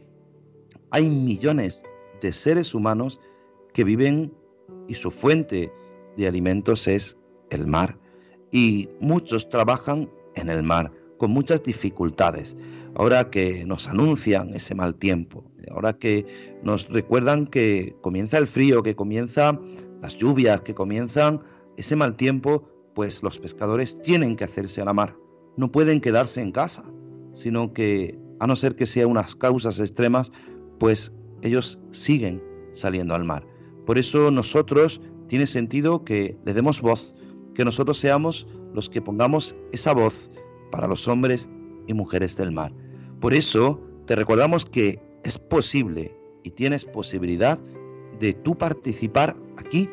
[0.91, 1.83] hay millones
[2.21, 3.21] de seres humanos
[3.73, 4.33] que viven
[4.89, 5.73] y su fuente
[6.17, 7.19] de alimentos es
[7.51, 7.99] el mar,
[8.51, 12.57] y muchos trabajan en el mar con muchas dificultades.
[12.97, 16.27] Ahora que nos anuncian ese mal tiempo, ahora que
[16.63, 19.61] nos recuerdan que comienza el frío, que comienzan
[20.01, 21.41] las lluvias, que comienzan
[21.77, 25.17] ese mal tiempo, pues los pescadores tienen que hacerse a la mar.
[25.57, 26.85] No pueden quedarse en casa,
[27.33, 30.31] sino que, a no ser que sea unas causas extremas,
[30.79, 31.13] pues
[31.43, 32.43] ellos siguen
[32.73, 33.47] saliendo al mar.
[33.87, 37.15] Por eso nosotros tiene sentido que le demos voz,
[37.55, 40.31] que nosotros seamos los que pongamos esa voz
[40.75, 41.49] para los hombres
[41.87, 42.73] y mujeres del mar.
[43.21, 46.13] Por eso te recordamos que es posible
[46.43, 47.61] y tienes posibilidad
[48.19, 49.89] de tú participar aquí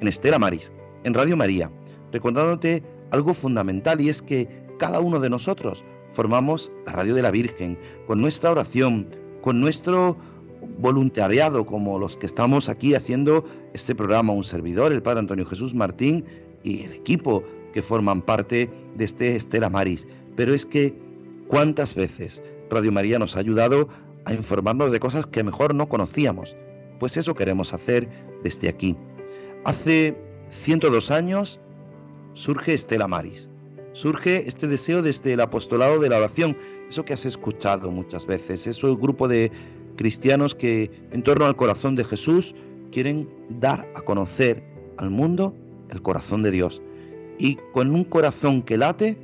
[0.00, 0.72] en Estela Maris,
[1.02, 1.68] en Radio María,
[2.12, 7.32] recordándote algo fundamental y es que cada uno de nosotros formamos la Radio de la
[7.32, 7.76] Virgen
[8.06, 9.08] con nuestra oración,
[9.40, 10.16] con nuestro
[10.78, 15.74] voluntariado como los que estamos aquí haciendo este programa, un servidor, el Padre Antonio Jesús
[15.74, 16.24] Martín
[16.62, 20.06] y el equipo que forman parte de este Estela Maris.
[20.36, 20.94] Pero es que,
[21.48, 23.88] ¿cuántas veces Radio María nos ha ayudado
[24.24, 26.56] a informarnos de cosas que mejor no conocíamos?
[26.98, 28.08] Pues eso queremos hacer
[28.42, 28.96] desde aquí.
[29.64, 30.16] Hace
[30.50, 31.60] 102 años
[32.34, 33.50] surge Estela Maris.
[33.92, 36.56] Surge este deseo desde el apostolado de la oración,
[36.88, 39.50] eso que has escuchado muchas veces, es un grupo de
[39.96, 42.54] cristianos que en torno al corazón de Jesús
[42.92, 44.62] quieren dar a conocer
[44.96, 45.54] al mundo
[45.90, 46.80] el corazón de Dios.
[47.40, 49.16] Y con un corazón que late,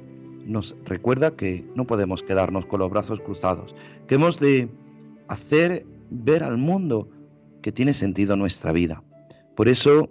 [0.47, 3.75] nos recuerda que no podemos quedarnos con los brazos cruzados,
[4.09, 4.71] que hemos de
[5.29, 7.11] hacer ver al mundo
[7.61, 9.05] que tiene sentido nuestra vida.
[9.55, 10.11] Por eso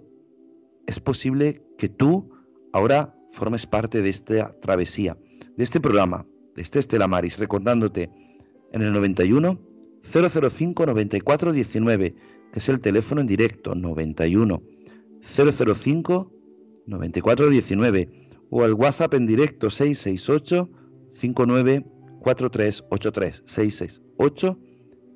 [0.86, 2.30] es posible que tú
[2.72, 5.18] ahora formes parte de esta travesía,
[5.56, 8.10] de este programa, de este Estela Maris, recordándote
[8.72, 9.58] en el 91
[10.00, 12.14] 005 94 19,
[12.52, 14.62] que es el teléfono en directo 91
[15.22, 16.35] 005
[16.86, 18.08] 94 19
[18.50, 20.70] o al WhatsApp en directo 668
[21.10, 21.86] 59
[22.20, 24.58] 4383 668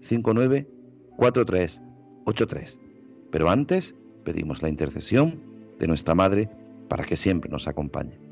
[0.00, 0.68] 59
[1.16, 2.80] 4383.
[3.30, 3.94] Pero antes
[4.24, 5.40] pedimos la intercesión
[5.78, 6.50] de nuestra Madre
[6.88, 8.29] para que siempre nos acompañe.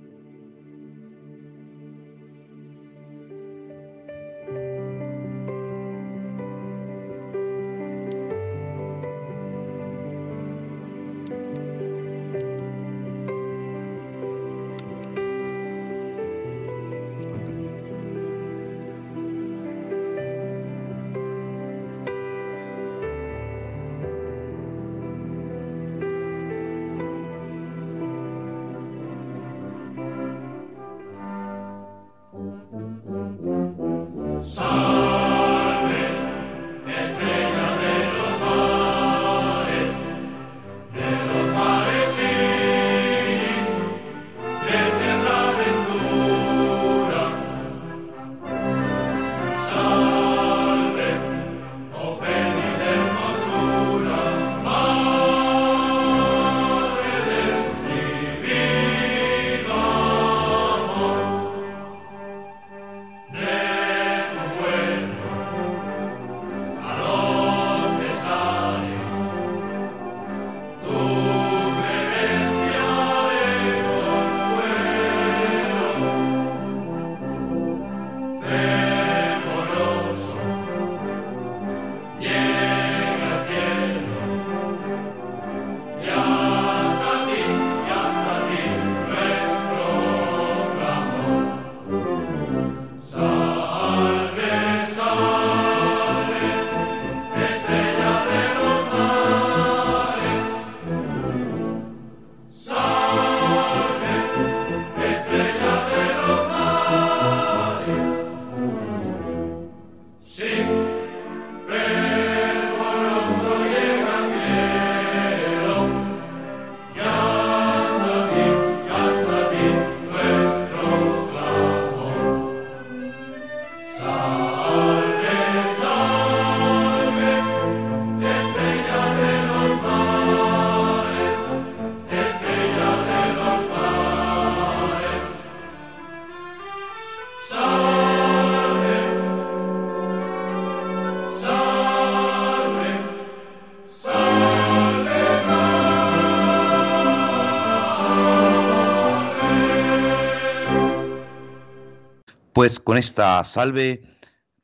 [152.58, 154.02] Pues con esta salve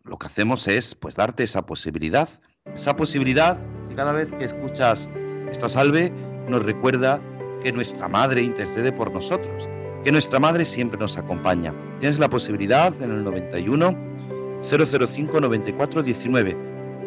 [0.02, 2.28] lo que hacemos es pues darte esa posibilidad,
[2.74, 3.56] esa posibilidad
[3.88, 5.08] que cada vez que escuchas
[5.48, 6.12] esta salve
[6.48, 7.22] nos recuerda
[7.62, 9.68] que nuestra madre intercede por nosotros,
[10.02, 11.72] que nuestra madre siempre nos acompaña.
[12.00, 13.96] Tienes la posibilidad en el 91
[14.60, 16.56] 005 94 19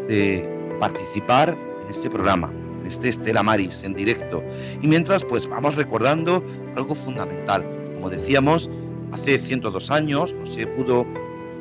[0.07, 1.49] de participar
[1.83, 4.41] en este programa, en este Estela Maris en directo.
[4.81, 6.41] Y mientras pues vamos recordando
[6.77, 7.65] algo fundamental.
[7.95, 8.69] Como decíamos,
[9.11, 11.05] hace 102 años no se pudo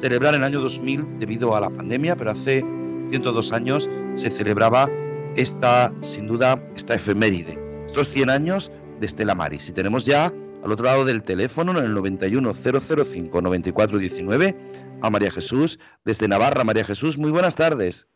[0.00, 2.64] celebrar en el año 2000 debido a la pandemia, pero hace
[3.10, 4.90] 102 años se celebraba
[5.36, 7.58] esta, sin duda, esta efeméride.
[7.86, 9.68] Estos 100 años de Estela Maris.
[9.68, 10.32] Y tenemos ya
[10.64, 14.56] al otro lado del teléfono, en el 91005-9419,
[15.02, 16.64] a María Jesús, desde Navarra.
[16.64, 18.08] María Jesús, muy buenas tardes.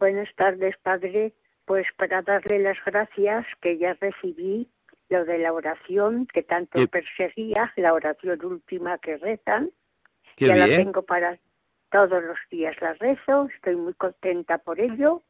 [0.00, 1.34] Buenas tardes, padre.
[1.64, 4.68] Pues para darle las gracias que ya recibí
[5.12, 9.70] lo de la oración que tanto Qué- perseguía, la oración última que rezan.
[10.36, 11.38] Qué ya la tengo para
[11.90, 15.22] todos los días la rezo, estoy muy contenta por ello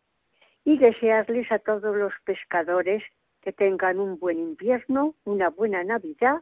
[0.64, 3.02] y desearles a todos los pescadores
[3.40, 6.40] que tengan un buen invierno, una buena Navidad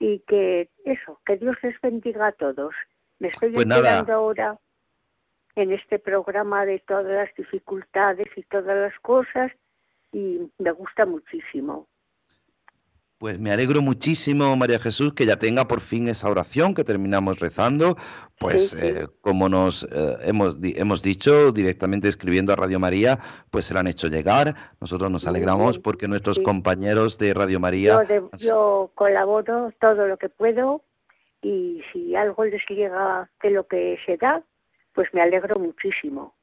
[0.00, 2.74] y que eso, que Dios les bendiga a todos.
[3.20, 4.58] Me estoy Pues enterando ahora
[5.54, 9.52] en este programa de todas las dificultades y todas las cosas
[10.10, 11.86] y me gusta muchísimo.
[13.22, 17.38] Pues me alegro muchísimo, María Jesús, que ya tenga por fin esa oración que terminamos
[17.38, 17.94] rezando.
[18.36, 18.84] Pues Sí, sí.
[18.84, 23.20] eh, como nos eh, hemos, di- hemos dicho directamente escribiendo a Radio María,
[23.52, 24.56] pues se la han hecho llegar.
[24.80, 26.42] Nosotros nos alegramos porque nuestros sí.
[26.42, 28.02] compañeros de Radio María...
[28.02, 30.82] Yo, de- yo colaboro todo lo que puedo
[31.42, 34.42] y si algo les llega de lo que se da,
[34.94, 36.34] pues me alegro muchísimo.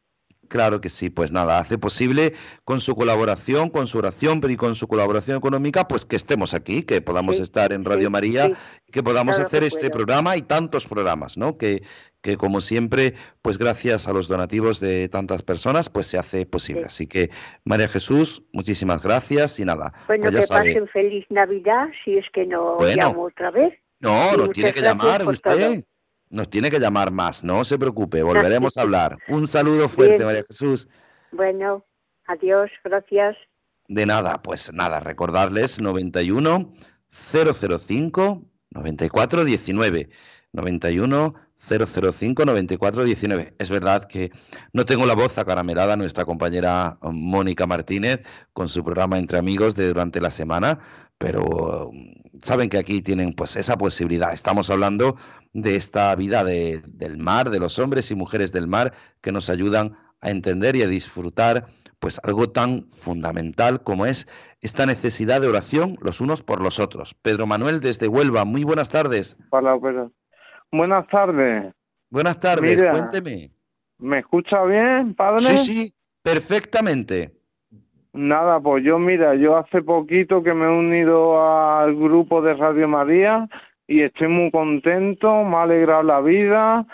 [0.50, 2.34] Claro que sí, pues nada, hace posible
[2.66, 6.54] con su colaboración, con su oración, pero y con su colaboración económica, pues que estemos
[6.54, 8.54] aquí, que podamos Sí, estar en Radio sí, María sí.
[8.92, 11.58] que podamos Claro que hacer este programa y tantos programas, ¿no?
[11.58, 11.84] Que,
[12.22, 16.82] que como siempre, pues gracias a los donativos de tantas personas, pues se hace posible.
[16.84, 16.88] Sí.
[16.88, 17.30] Así que,
[17.64, 20.74] María Jesús, muchísimas gracias y nada, Bueno, pues ya que sabe.
[20.74, 23.08] pasen feliz Navidad si es que no Bueno.
[23.10, 23.74] llamo otra vez.
[24.02, 25.52] No, nos tiene que llamar usted.
[25.52, 25.89] todo.
[26.30, 29.18] Nos tiene que llamar más, no se preocupe, volveremos a hablar.
[29.28, 30.26] Un saludo fuerte, Bien.
[30.26, 30.88] María Jesús.
[31.32, 31.86] Bueno,
[32.28, 33.36] adiós, gracias.
[33.88, 36.72] De nada, pues nada, recordarles 91
[37.12, 40.10] 005 94 19.
[40.52, 43.54] 91 005 94 19.
[43.60, 44.32] Es verdad que
[44.74, 48.22] no tengo la voz acaramelada nuestra compañera um, Mónica Martínez
[48.54, 50.80] con su programa Entre Amigos de durante la semana,
[51.18, 54.32] pero um, saben que aquí tienen pues esa posibilidad.
[54.34, 55.18] Estamos hablando
[55.54, 59.50] de esta vida de- del mar, de los hombres y mujeres del mar que nos
[59.50, 61.68] ayudan a entender y a disfrutar
[62.00, 64.28] pues algo tan fundamental como es
[64.62, 67.14] esta necesidad de oración los unos por los otros.
[67.22, 69.36] Pedro Manuel desde Huelva, muy buenas tardes.
[69.50, 70.12] Para pero
[70.72, 71.74] Buenas tardes.
[72.10, 72.92] Buenas tardes, Mira.
[72.92, 73.50] cuénteme.
[74.00, 75.42] ¿Me escucha bien, padre?
[75.42, 75.94] Sí, sí,
[76.24, 77.32] perfectamente.
[78.14, 82.88] Nada, pues yo mira, yo hace poquito que me he unido al grupo de Radio
[82.88, 83.48] María
[83.88, 86.86] y estoy muy contento, me ha alegrado la vida,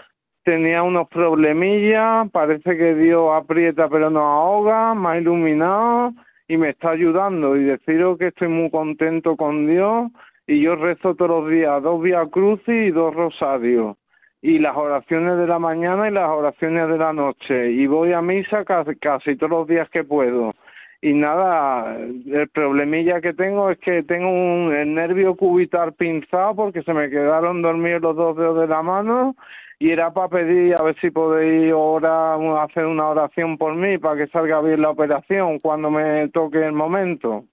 [0.44, 6.14] tenía unos problemillas, parece que Dios aprieta pero no ahoga, me ha iluminado
[6.48, 10.12] y me está ayudando y deciros que estoy muy contento con Dios
[10.48, 13.98] y yo rezo todos los días dos Vía Crucis y dos Rosarios
[14.42, 18.22] y las oraciones de la mañana y las oraciones de la noche y voy a
[18.22, 20.54] misa casi, casi todos los días que puedo
[21.02, 26.84] y nada, el problemilla que tengo es que tengo un, el nervio cubital pinzado porque
[26.84, 29.36] se me quedaron dormidos los dos dedos de la mano
[29.78, 34.18] y era para pedir a ver si podéis orar, hacer una oración por mí para
[34.18, 37.46] que salga bien la operación cuando me toque el momento.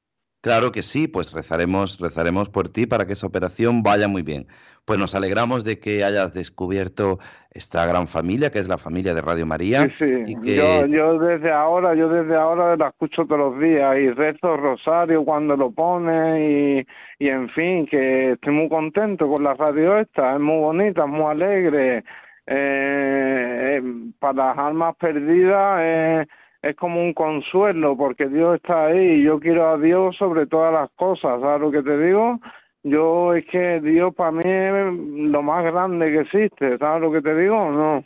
[0.43, 4.49] Claro que sí, pues rezaremos, rezaremos por ti para que esa operación vaya muy bien.
[4.85, 7.21] Pues nos alegramos de que hayas descubierto
[7.53, 9.83] esta gran familia, que es la familia de Radio María.
[9.83, 10.15] Sí, sí.
[10.27, 14.11] y que- Yo, yo desde ahora, yo desde ahora la escucho todos los días y
[14.11, 16.87] rezo rosario cuando lo pone y,
[17.25, 21.09] y en fin, que estoy muy contento con la radio esta, es muy bonita, es
[21.09, 21.99] muy alegre.
[22.45, 23.83] Eh, eh,
[24.19, 26.27] para las almas perdidas eh,
[26.63, 30.73] es como un consuelo porque Dios está ahí y yo quiero a Dios sobre todas
[30.73, 32.41] las cosas, ¿sabes lo que te digo?
[32.85, 37.21] Yo es que Dios para mí es lo más grande que existe, ¿sabes lo que
[37.21, 37.71] te digo?
[37.71, 38.05] No.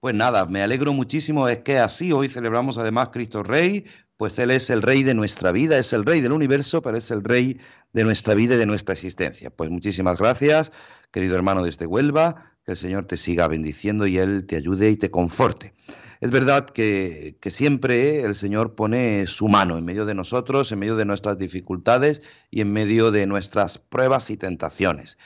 [0.00, 3.84] Pues nada, me alegro muchísimo, es que así hoy celebramos además Cristo Rey,
[4.16, 7.10] pues Él es el Rey de nuestra vida, es el Rey del universo, pero es
[7.10, 7.60] el Rey
[7.92, 9.50] de nuestra vida y de nuestra existencia.
[9.50, 10.72] Pues muchísimas gracias,
[11.12, 14.96] querido hermano desde Huelva, que el Señor te siga bendiciendo y Él te ayude y
[14.96, 15.74] te conforte.
[16.20, 20.96] Es verdad que, siempre el Señor pone su mano en medio de nosotros, en medio
[20.96, 25.18] de nuestras dificultades y en medio de nuestras pruebas y tentaciones.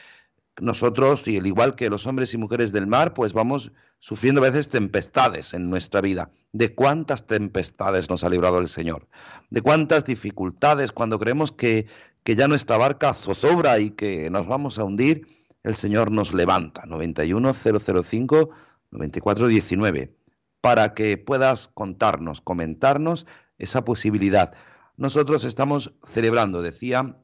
[0.61, 4.51] nosotros, y al igual que los hombres y mujeres del mar, pues vamos sufriendo a
[4.51, 6.30] veces tempestades en nuestra vida.
[6.53, 9.09] ¿De cuántas tempestades nos ha librado el Señor?
[9.51, 11.86] ¿De cuántas dificultades cuando creemos que,
[12.22, 15.26] que ya nuestra barca zozobra y que nos vamos a hundir?
[15.62, 16.84] El Señor nos levanta.
[16.86, 18.51] 91005
[18.90, 20.22] 9419
[20.63, 23.27] para que puedas contarnos, comentarnos
[23.59, 24.55] esa posibilidad.
[24.97, 27.19] Nosotros estamos celebrando, decía,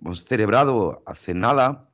[0.00, 1.88] hemos celebrado hace nada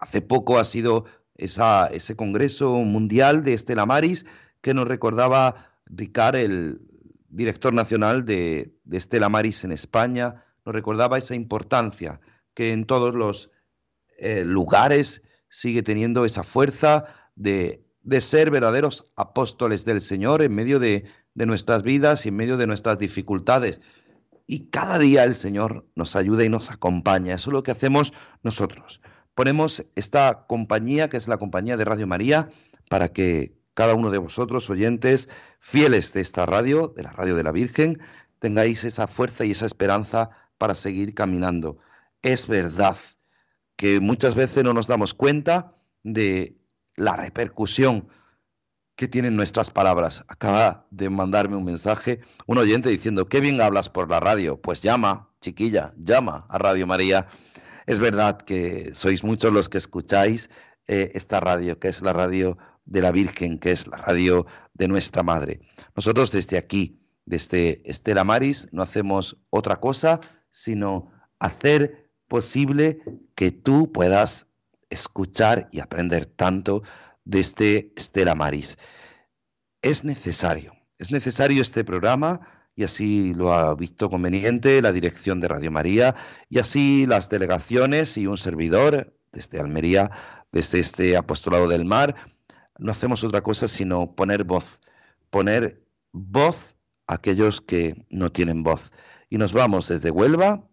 [0.00, 1.04] Hace poco ha sido
[1.36, 4.24] ese Congreso Mundial de Estela Maris
[4.60, 6.80] que nos recordaba Ricard, el
[7.28, 12.20] director nacional de, Estela Maris en España, nos recordaba esa importancia
[12.54, 13.50] que en todos los
[14.18, 17.04] eh, lugares sigue teniendo esa fuerza
[17.36, 17.84] de,
[18.20, 21.04] ser verdaderos apóstoles del Señor en medio de,
[21.34, 23.80] de nuestras vidas y en medio de nuestras dificultades.
[24.46, 27.34] Y cada día el Señor nos ayuda y nos acompaña.
[27.34, 29.00] Eso es lo que hacemos nosotros
[29.38, 32.50] ponemos esta compañía, que es la compañía de Radio María,
[32.90, 35.28] para que cada uno de vosotros, oyentes,
[35.60, 38.00] fieles de esta radio, de la radio de la Virgen,
[38.40, 41.78] tengáis esa fuerza y esa esperanza para seguir caminando.
[42.20, 42.96] Es verdad
[43.76, 45.70] que muchas veces no nos damos cuenta
[46.02, 46.57] de
[46.98, 48.08] la repercusión
[48.96, 50.24] que tienen nuestras palabras.
[50.28, 54.60] Acaba de mandarme un mensaje un oyente diciendo, qué bien hablas por la radio.
[54.60, 57.28] Pues llama, chiquilla, llama a Radio María
[57.88, 60.50] es verdad que sois muchos los que escucháis
[60.88, 64.44] eh, esta radio, que es la radio de la Virgen, que es la radio
[64.74, 65.60] de nuestra Madre.
[65.96, 70.20] Nosotros desde aquí, desde Estela Maris, no hacemos otra cosa
[70.50, 73.00] sino hacer posible
[73.34, 74.47] que tú puedas
[74.90, 76.82] escuchar y aprender tanto
[77.24, 78.78] de este Estela Maris.
[79.82, 82.40] Es necesario, es necesario este programa
[82.74, 86.14] y así lo ha visto conveniente la dirección de Radio María
[86.48, 90.10] y así las delegaciones y un servidor desde Almería,
[90.52, 92.14] desde este apostolado del mar,
[92.78, 94.80] no hacemos otra cosa sino poner voz,
[95.30, 95.82] poner
[96.12, 96.76] voz
[97.06, 98.92] a aquellos que no tienen voz.
[99.28, 100.64] Y nos vamos desde Huelva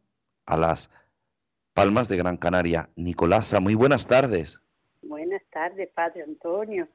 [0.45, 0.89] a las
[1.76, 2.88] Palmas de Gran Canaria.
[2.95, 4.61] Nicolasa, muy buenas tardes.
[5.01, 6.88] Buenas tardes, Padre Antonio.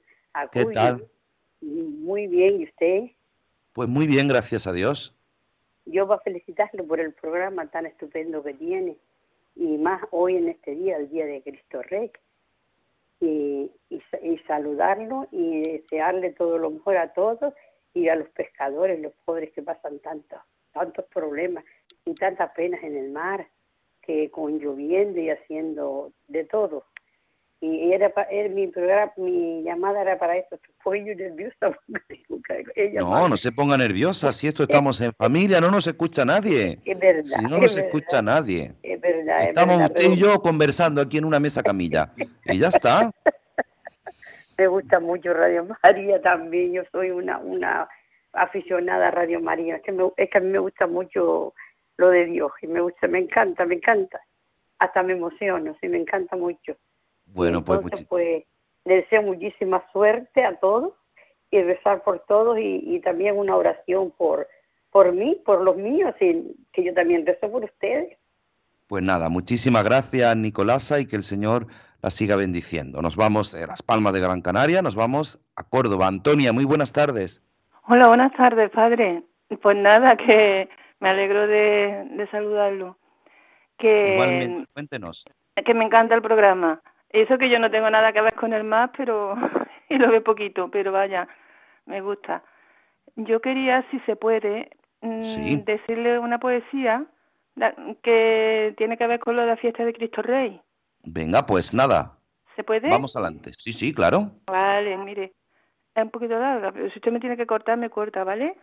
[0.52, 1.06] ¿Qué tal?
[1.60, 3.10] Muy bien, ¿y usted?
[3.74, 5.14] Pues muy bien, gracias a Dios.
[5.84, 8.96] Yo voy a felicitarlo por el programa tan estupendo que tiene
[9.54, 12.10] y más hoy en este día, el día de Cristo Rey.
[13.20, 17.52] Y, y, saludarlo y desearle todo lo mejor a todos
[17.92, 20.40] y a los pescadores, los pobres que pasan tantos,
[20.72, 21.66] tantos problemas
[22.06, 23.46] y tantas penas en el mar,
[24.11, 26.84] que con lloviendo y haciendo de todo
[27.62, 28.11] y era,
[28.48, 30.58] mi programa, mi llamada era para eso.
[30.82, 31.76] Fue yo nerviosa.
[32.94, 34.32] no, no se ponga nerviosa.
[34.32, 36.78] Si esto estamos en familia, no nos escucha nadie.
[36.86, 37.22] Es verdad.
[37.24, 38.72] Si no nos escucha nadie.
[38.82, 39.42] Es verdad.
[39.42, 42.11] Estamos usted y yo conversando aquí en una mesa camilla.
[42.46, 43.11] y ya está.
[44.58, 46.72] Me gusta mucho Radio María también.
[46.72, 47.88] Yo soy una, una
[48.32, 49.76] aficionada a Radio María.
[49.76, 51.52] Es que, es que a mí me gusta mucho
[52.01, 52.51] lo de Dios.
[52.62, 54.20] Y me gusta, me encanta, me encanta.
[54.78, 56.76] Hasta me emociono, sí, me encanta mucho.
[57.26, 58.44] Bueno, pues, pues
[58.84, 60.94] le deseo muchísima suerte a todos
[61.51, 64.48] y rezar por todos y, también una oración por,
[64.90, 68.16] por mí, por los míos y que yo también rezo por ustedes.
[68.86, 71.66] Pues nada, muchísimas gracias Nicolasa y que el Señor
[72.03, 73.03] la siga bendiciendo.
[73.03, 76.07] Nos vamos de Las Palmas de Gran Canaria, nos vamos a Córdoba.
[76.09, 77.42] Antonia, muy buenas tardes.
[77.86, 79.22] Hola, buenas tardes, padre.
[79.62, 80.68] Pues nada, que
[81.01, 82.96] me alegro de, de saludarlo.
[83.78, 85.24] Que, Igualmente, cuéntenos.
[85.64, 86.80] Que me encanta el programa.
[87.09, 89.34] Eso que yo no tengo nada que ver con el más, pero
[89.88, 91.26] y lo ve poquito, pero vaya,
[91.86, 92.42] me gusta.
[93.16, 94.70] Yo quería, si se puede,
[95.01, 97.05] mm, decirle una poesía
[98.03, 100.61] que tiene que ver con lo de la fiesta de Cristo Rey.
[101.03, 102.16] Venga, pues nada.
[102.57, 102.88] ¿Se puede?
[102.88, 103.53] Vamos adelante.
[103.53, 104.30] Sí, sí, claro.
[104.46, 105.32] Vale, mire,
[105.94, 108.57] es un poquito larga, pero si usted me tiene que cortar, me corta, ¿vale?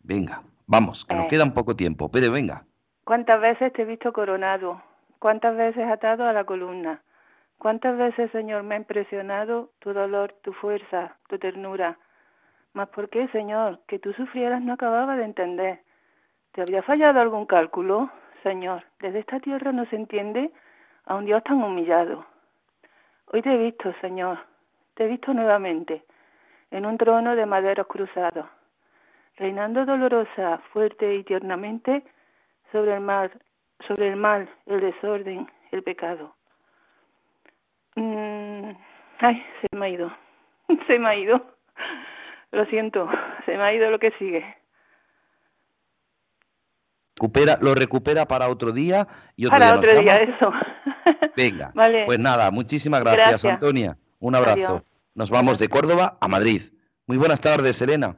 [0.00, 1.28] Venga, vamos, que nos eh.
[1.30, 2.64] queda un poco tiempo, pero venga.
[3.04, 4.82] ¿Cuántas veces te he visto coronado?
[5.18, 7.02] ¿Cuántas veces atado a la columna?
[7.58, 11.96] ¿Cuántas veces, Señor, me ha impresionado tu dolor, tu fuerza, tu ternura?
[12.72, 15.80] Mas ¿por qué, Señor, que tú sufrieras no acababa de entender?
[16.52, 18.10] ¿Te habría fallado algún cálculo?
[18.42, 20.50] Señor, desde esta tierra no se entiende
[21.06, 22.26] a un Dios tan humillado.
[23.26, 24.38] Hoy te he visto, Señor,
[24.94, 26.04] te he visto nuevamente,
[26.70, 28.46] en un trono de maderos cruzados,
[29.42, 32.04] reinando dolorosa, fuerte y tiernamente
[32.70, 33.30] sobre el mal,
[33.86, 36.34] sobre el mal, el desorden, el pecado.
[37.96, 38.70] Mm,
[39.18, 40.16] ay, se me ha ido.
[40.86, 41.44] Se me ha ido.
[42.52, 43.08] Lo siento,
[43.46, 44.44] se me ha ido lo que sigue.
[47.16, 50.52] Recupera, lo recupera para otro día y otro Para otro día, eso.
[51.36, 52.04] Venga, Vale.
[52.04, 53.52] pues nada, muchísimas gracias, Gracias.
[53.52, 53.96] Antonia.
[54.20, 54.54] Un abrazo.
[54.54, 54.82] Adiós.
[55.14, 56.62] Nos vamos de Córdoba a Madrid.
[57.06, 58.16] Muy buenas tardes, Elena.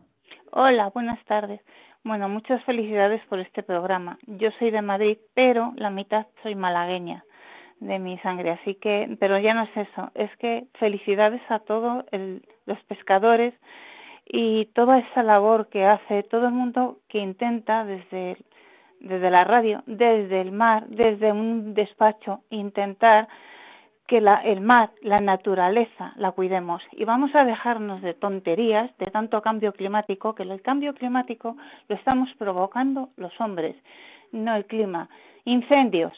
[0.56, 1.60] Hola, buenas tardes.
[2.04, 4.18] Bueno, muchas felicidades por este programa.
[4.28, 7.24] Yo soy de Madrid, pero la mitad soy malagueña
[7.80, 12.04] de mi sangre, así que, pero ya no es eso, es que felicidades a todos
[12.66, 13.52] los pescadores
[14.26, 18.36] y toda esa labor que hace todo el mundo que intenta desde
[19.00, 23.26] desde la radio, desde el mar, desde un despacho, intentar
[24.06, 26.82] que la, el mar, la naturaleza, la cuidemos.
[26.92, 31.56] Y vamos a dejarnos de tonterías, de tanto cambio climático, que el cambio climático
[31.88, 33.76] lo estamos provocando los hombres,
[34.32, 35.08] no el clima.
[35.44, 36.12] Incendios.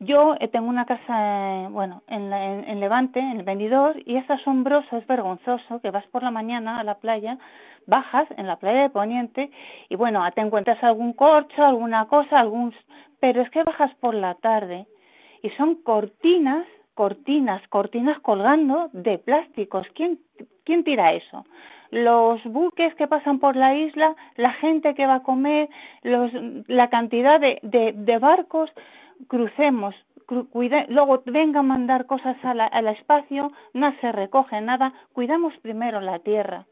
[0.00, 4.16] Yo eh, tengo una casa, eh, bueno, en, la- en, Levante, en el Benidorm, y
[4.16, 7.38] es asombroso, es vergonzoso que vas por la mañana a la playa,
[7.86, 9.50] bajas en la playa de Poniente
[9.88, 12.74] y bueno, te encuentras algún corcho, alguna cosa, algún,
[13.20, 14.86] pero es que bajas por la tarde
[15.42, 16.66] y son cortinas,
[16.98, 19.86] cortinas, cortinas colgando de plásticos.
[19.94, 20.18] ¿Quién,
[20.64, 21.44] quién tira eso?
[21.92, 25.68] Los buques que pasan por la isla, la gente que va a comer,
[26.02, 26.32] los,
[26.66, 28.68] la cantidad de, de, de barcos,
[29.28, 29.94] crucemos,
[30.88, 36.66] luego venga a mandar cosas al espacio, no se recoge nada, cuidamos primero la tierra.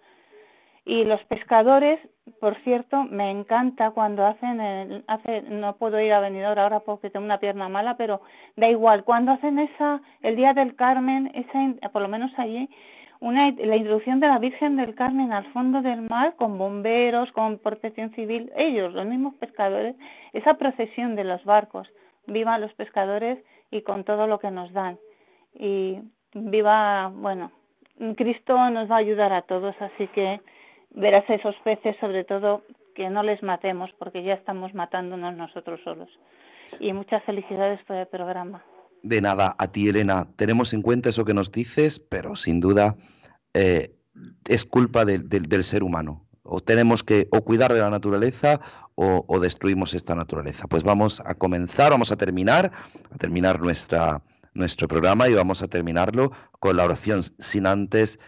[0.86, 1.98] Y los pescadores,
[2.38, 7.10] por cierto, me encanta cuando hacen, el, hace, no puedo ir a Benidorm ahora porque
[7.10, 8.20] tengo una pierna mala, pero
[8.54, 12.70] da igual, cuando hacen esa, el Día del Carmen, esa, por lo menos allí,
[13.18, 17.58] una, la introducción de la Virgen del Carmen al fondo del mar con bomberos, con
[17.58, 19.96] protección civil, ellos, los mismos pescadores,
[20.34, 21.88] esa procesión de los barcos,
[22.28, 24.98] viva los pescadores y con todo lo que nos dan.
[25.52, 25.98] Y
[26.32, 27.50] viva, bueno,
[28.16, 30.40] Cristo nos va a ayudar a todos, así que
[30.96, 32.62] verás esos peces, sobre todo,
[32.94, 36.08] que no les matemos, porque ya estamos matándonos nosotros solos.
[36.80, 38.64] Y muchas felicidades por el programa.
[39.02, 40.26] De nada, a ti, Elena.
[40.36, 42.96] Tenemos en cuenta eso que nos dices, pero sin duda
[43.54, 43.94] eh,
[44.48, 46.24] es culpa del ser humano.
[46.42, 48.60] O tenemos que o cuidar de la naturaleza
[48.94, 50.66] o, o destruimos esta naturaleza.
[50.66, 52.72] Pues vamos a comenzar, vamos a terminar,
[53.10, 54.22] a terminar nuestra,
[54.54, 58.18] nuestro programa y vamos a terminarlo con la oración sin antes.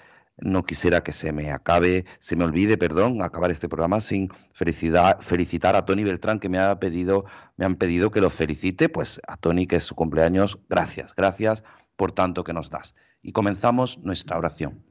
[0.41, 5.21] No quisiera que se me acabe, se me olvide, perdón, acabar este programa sin felicidad,
[5.21, 7.25] felicitar a Tony Beltrán que me ha pedido,
[7.57, 11.65] me han pedido que lo felicite, pues a Tony que es su cumpleaños, gracias, gracias
[11.97, 12.95] por tanto que nos das.
[13.21, 14.85] Y comenzamos nuestra oración.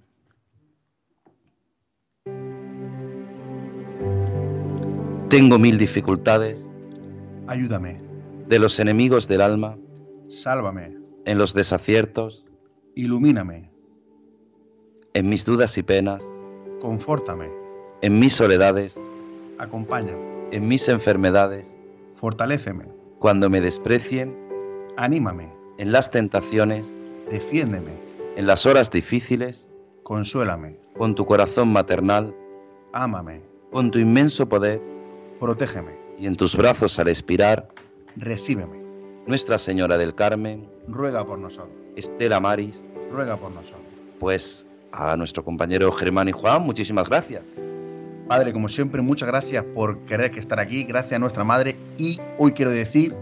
[5.30, 6.70] Tengo mil dificultades.
[7.48, 8.02] Ayúdame,
[8.48, 9.78] de los enemigos del alma,
[10.30, 12.46] sálvame, en los desaciertos,
[12.96, 13.72] ilumíname,
[15.18, 16.24] en mis dudas y penas,
[16.80, 17.50] confórtame,
[18.04, 19.02] en mis soledades,
[19.58, 20.20] acompáñame,
[20.52, 21.76] en mis enfermedades,
[22.18, 22.86] fortaléceme,
[23.18, 24.38] cuando me desprecien,
[24.96, 26.88] anímame, en las tentaciones,
[27.32, 27.94] defiéndeme,
[28.36, 29.68] en las horas difíciles,
[30.04, 32.36] consuélame, con tu corazón maternal,
[32.94, 33.42] ámame,
[33.72, 34.80] con tu inmenso poder,
[35.40, 37.70] protégeme, y en tus brazos al expirar,
[38.18, 38.84] recíbeme,
[39.26, 43.82] Nuestra Señora del Carmen, ruega por nosotros, Estela Maris, ruega por nosotros.
[44.20, 44.68] pues
[44.98, 47.44] a nuestro compañero Germán y Juan, muchísimas gracias.
[48.28, 52.20] Padre, como siempre, muchas gracias por querer que estar aquí, gracias a nuestra madre y
[52.38, 53.16] hoy quiero decir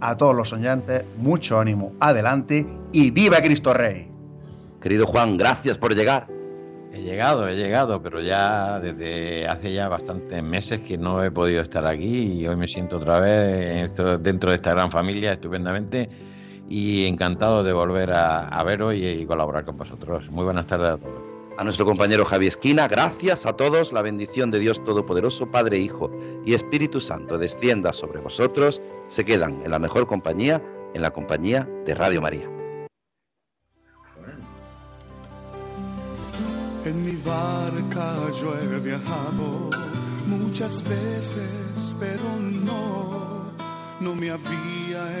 [0.00, 4.08] a todos los oyentes, mucho ánimo, adelante y viva Cristo Rey.
[4.80, 6.28] Querido Juan, gracias por llegar.
[6.92, 11.60] He llegado, he llegado, pero ya desde hace ya bastantes meses que no he podido
[11.62, 16.08] estar aquí y hoy me siento otra vez dentro de esta gran familia estupendamente
[16.68, 20.30] y encantado de volver a, a veros y, y colaborar con vosotros.
[20.30, 21.36] Muy buenas tardes a todos.
[21.58, 23.90] A nuestro compañero Javi Esquina, gracias a todos.
[23.90, 26.10] La bendición de Dios Todopoderoso, Padre, Hijo
[26.44, 28.82] y Espíritu Santo descienda sobre vosotros.
[29.06, 30.62] Se quedan en la mejor compañía,
[30.92, 32.50] en la compañía de Radio María.
[36.84, 39.70] En mi barca yo he viajado
[40.26, 43.50] muchas veces, pero no,
[44.00, 45.20] no me había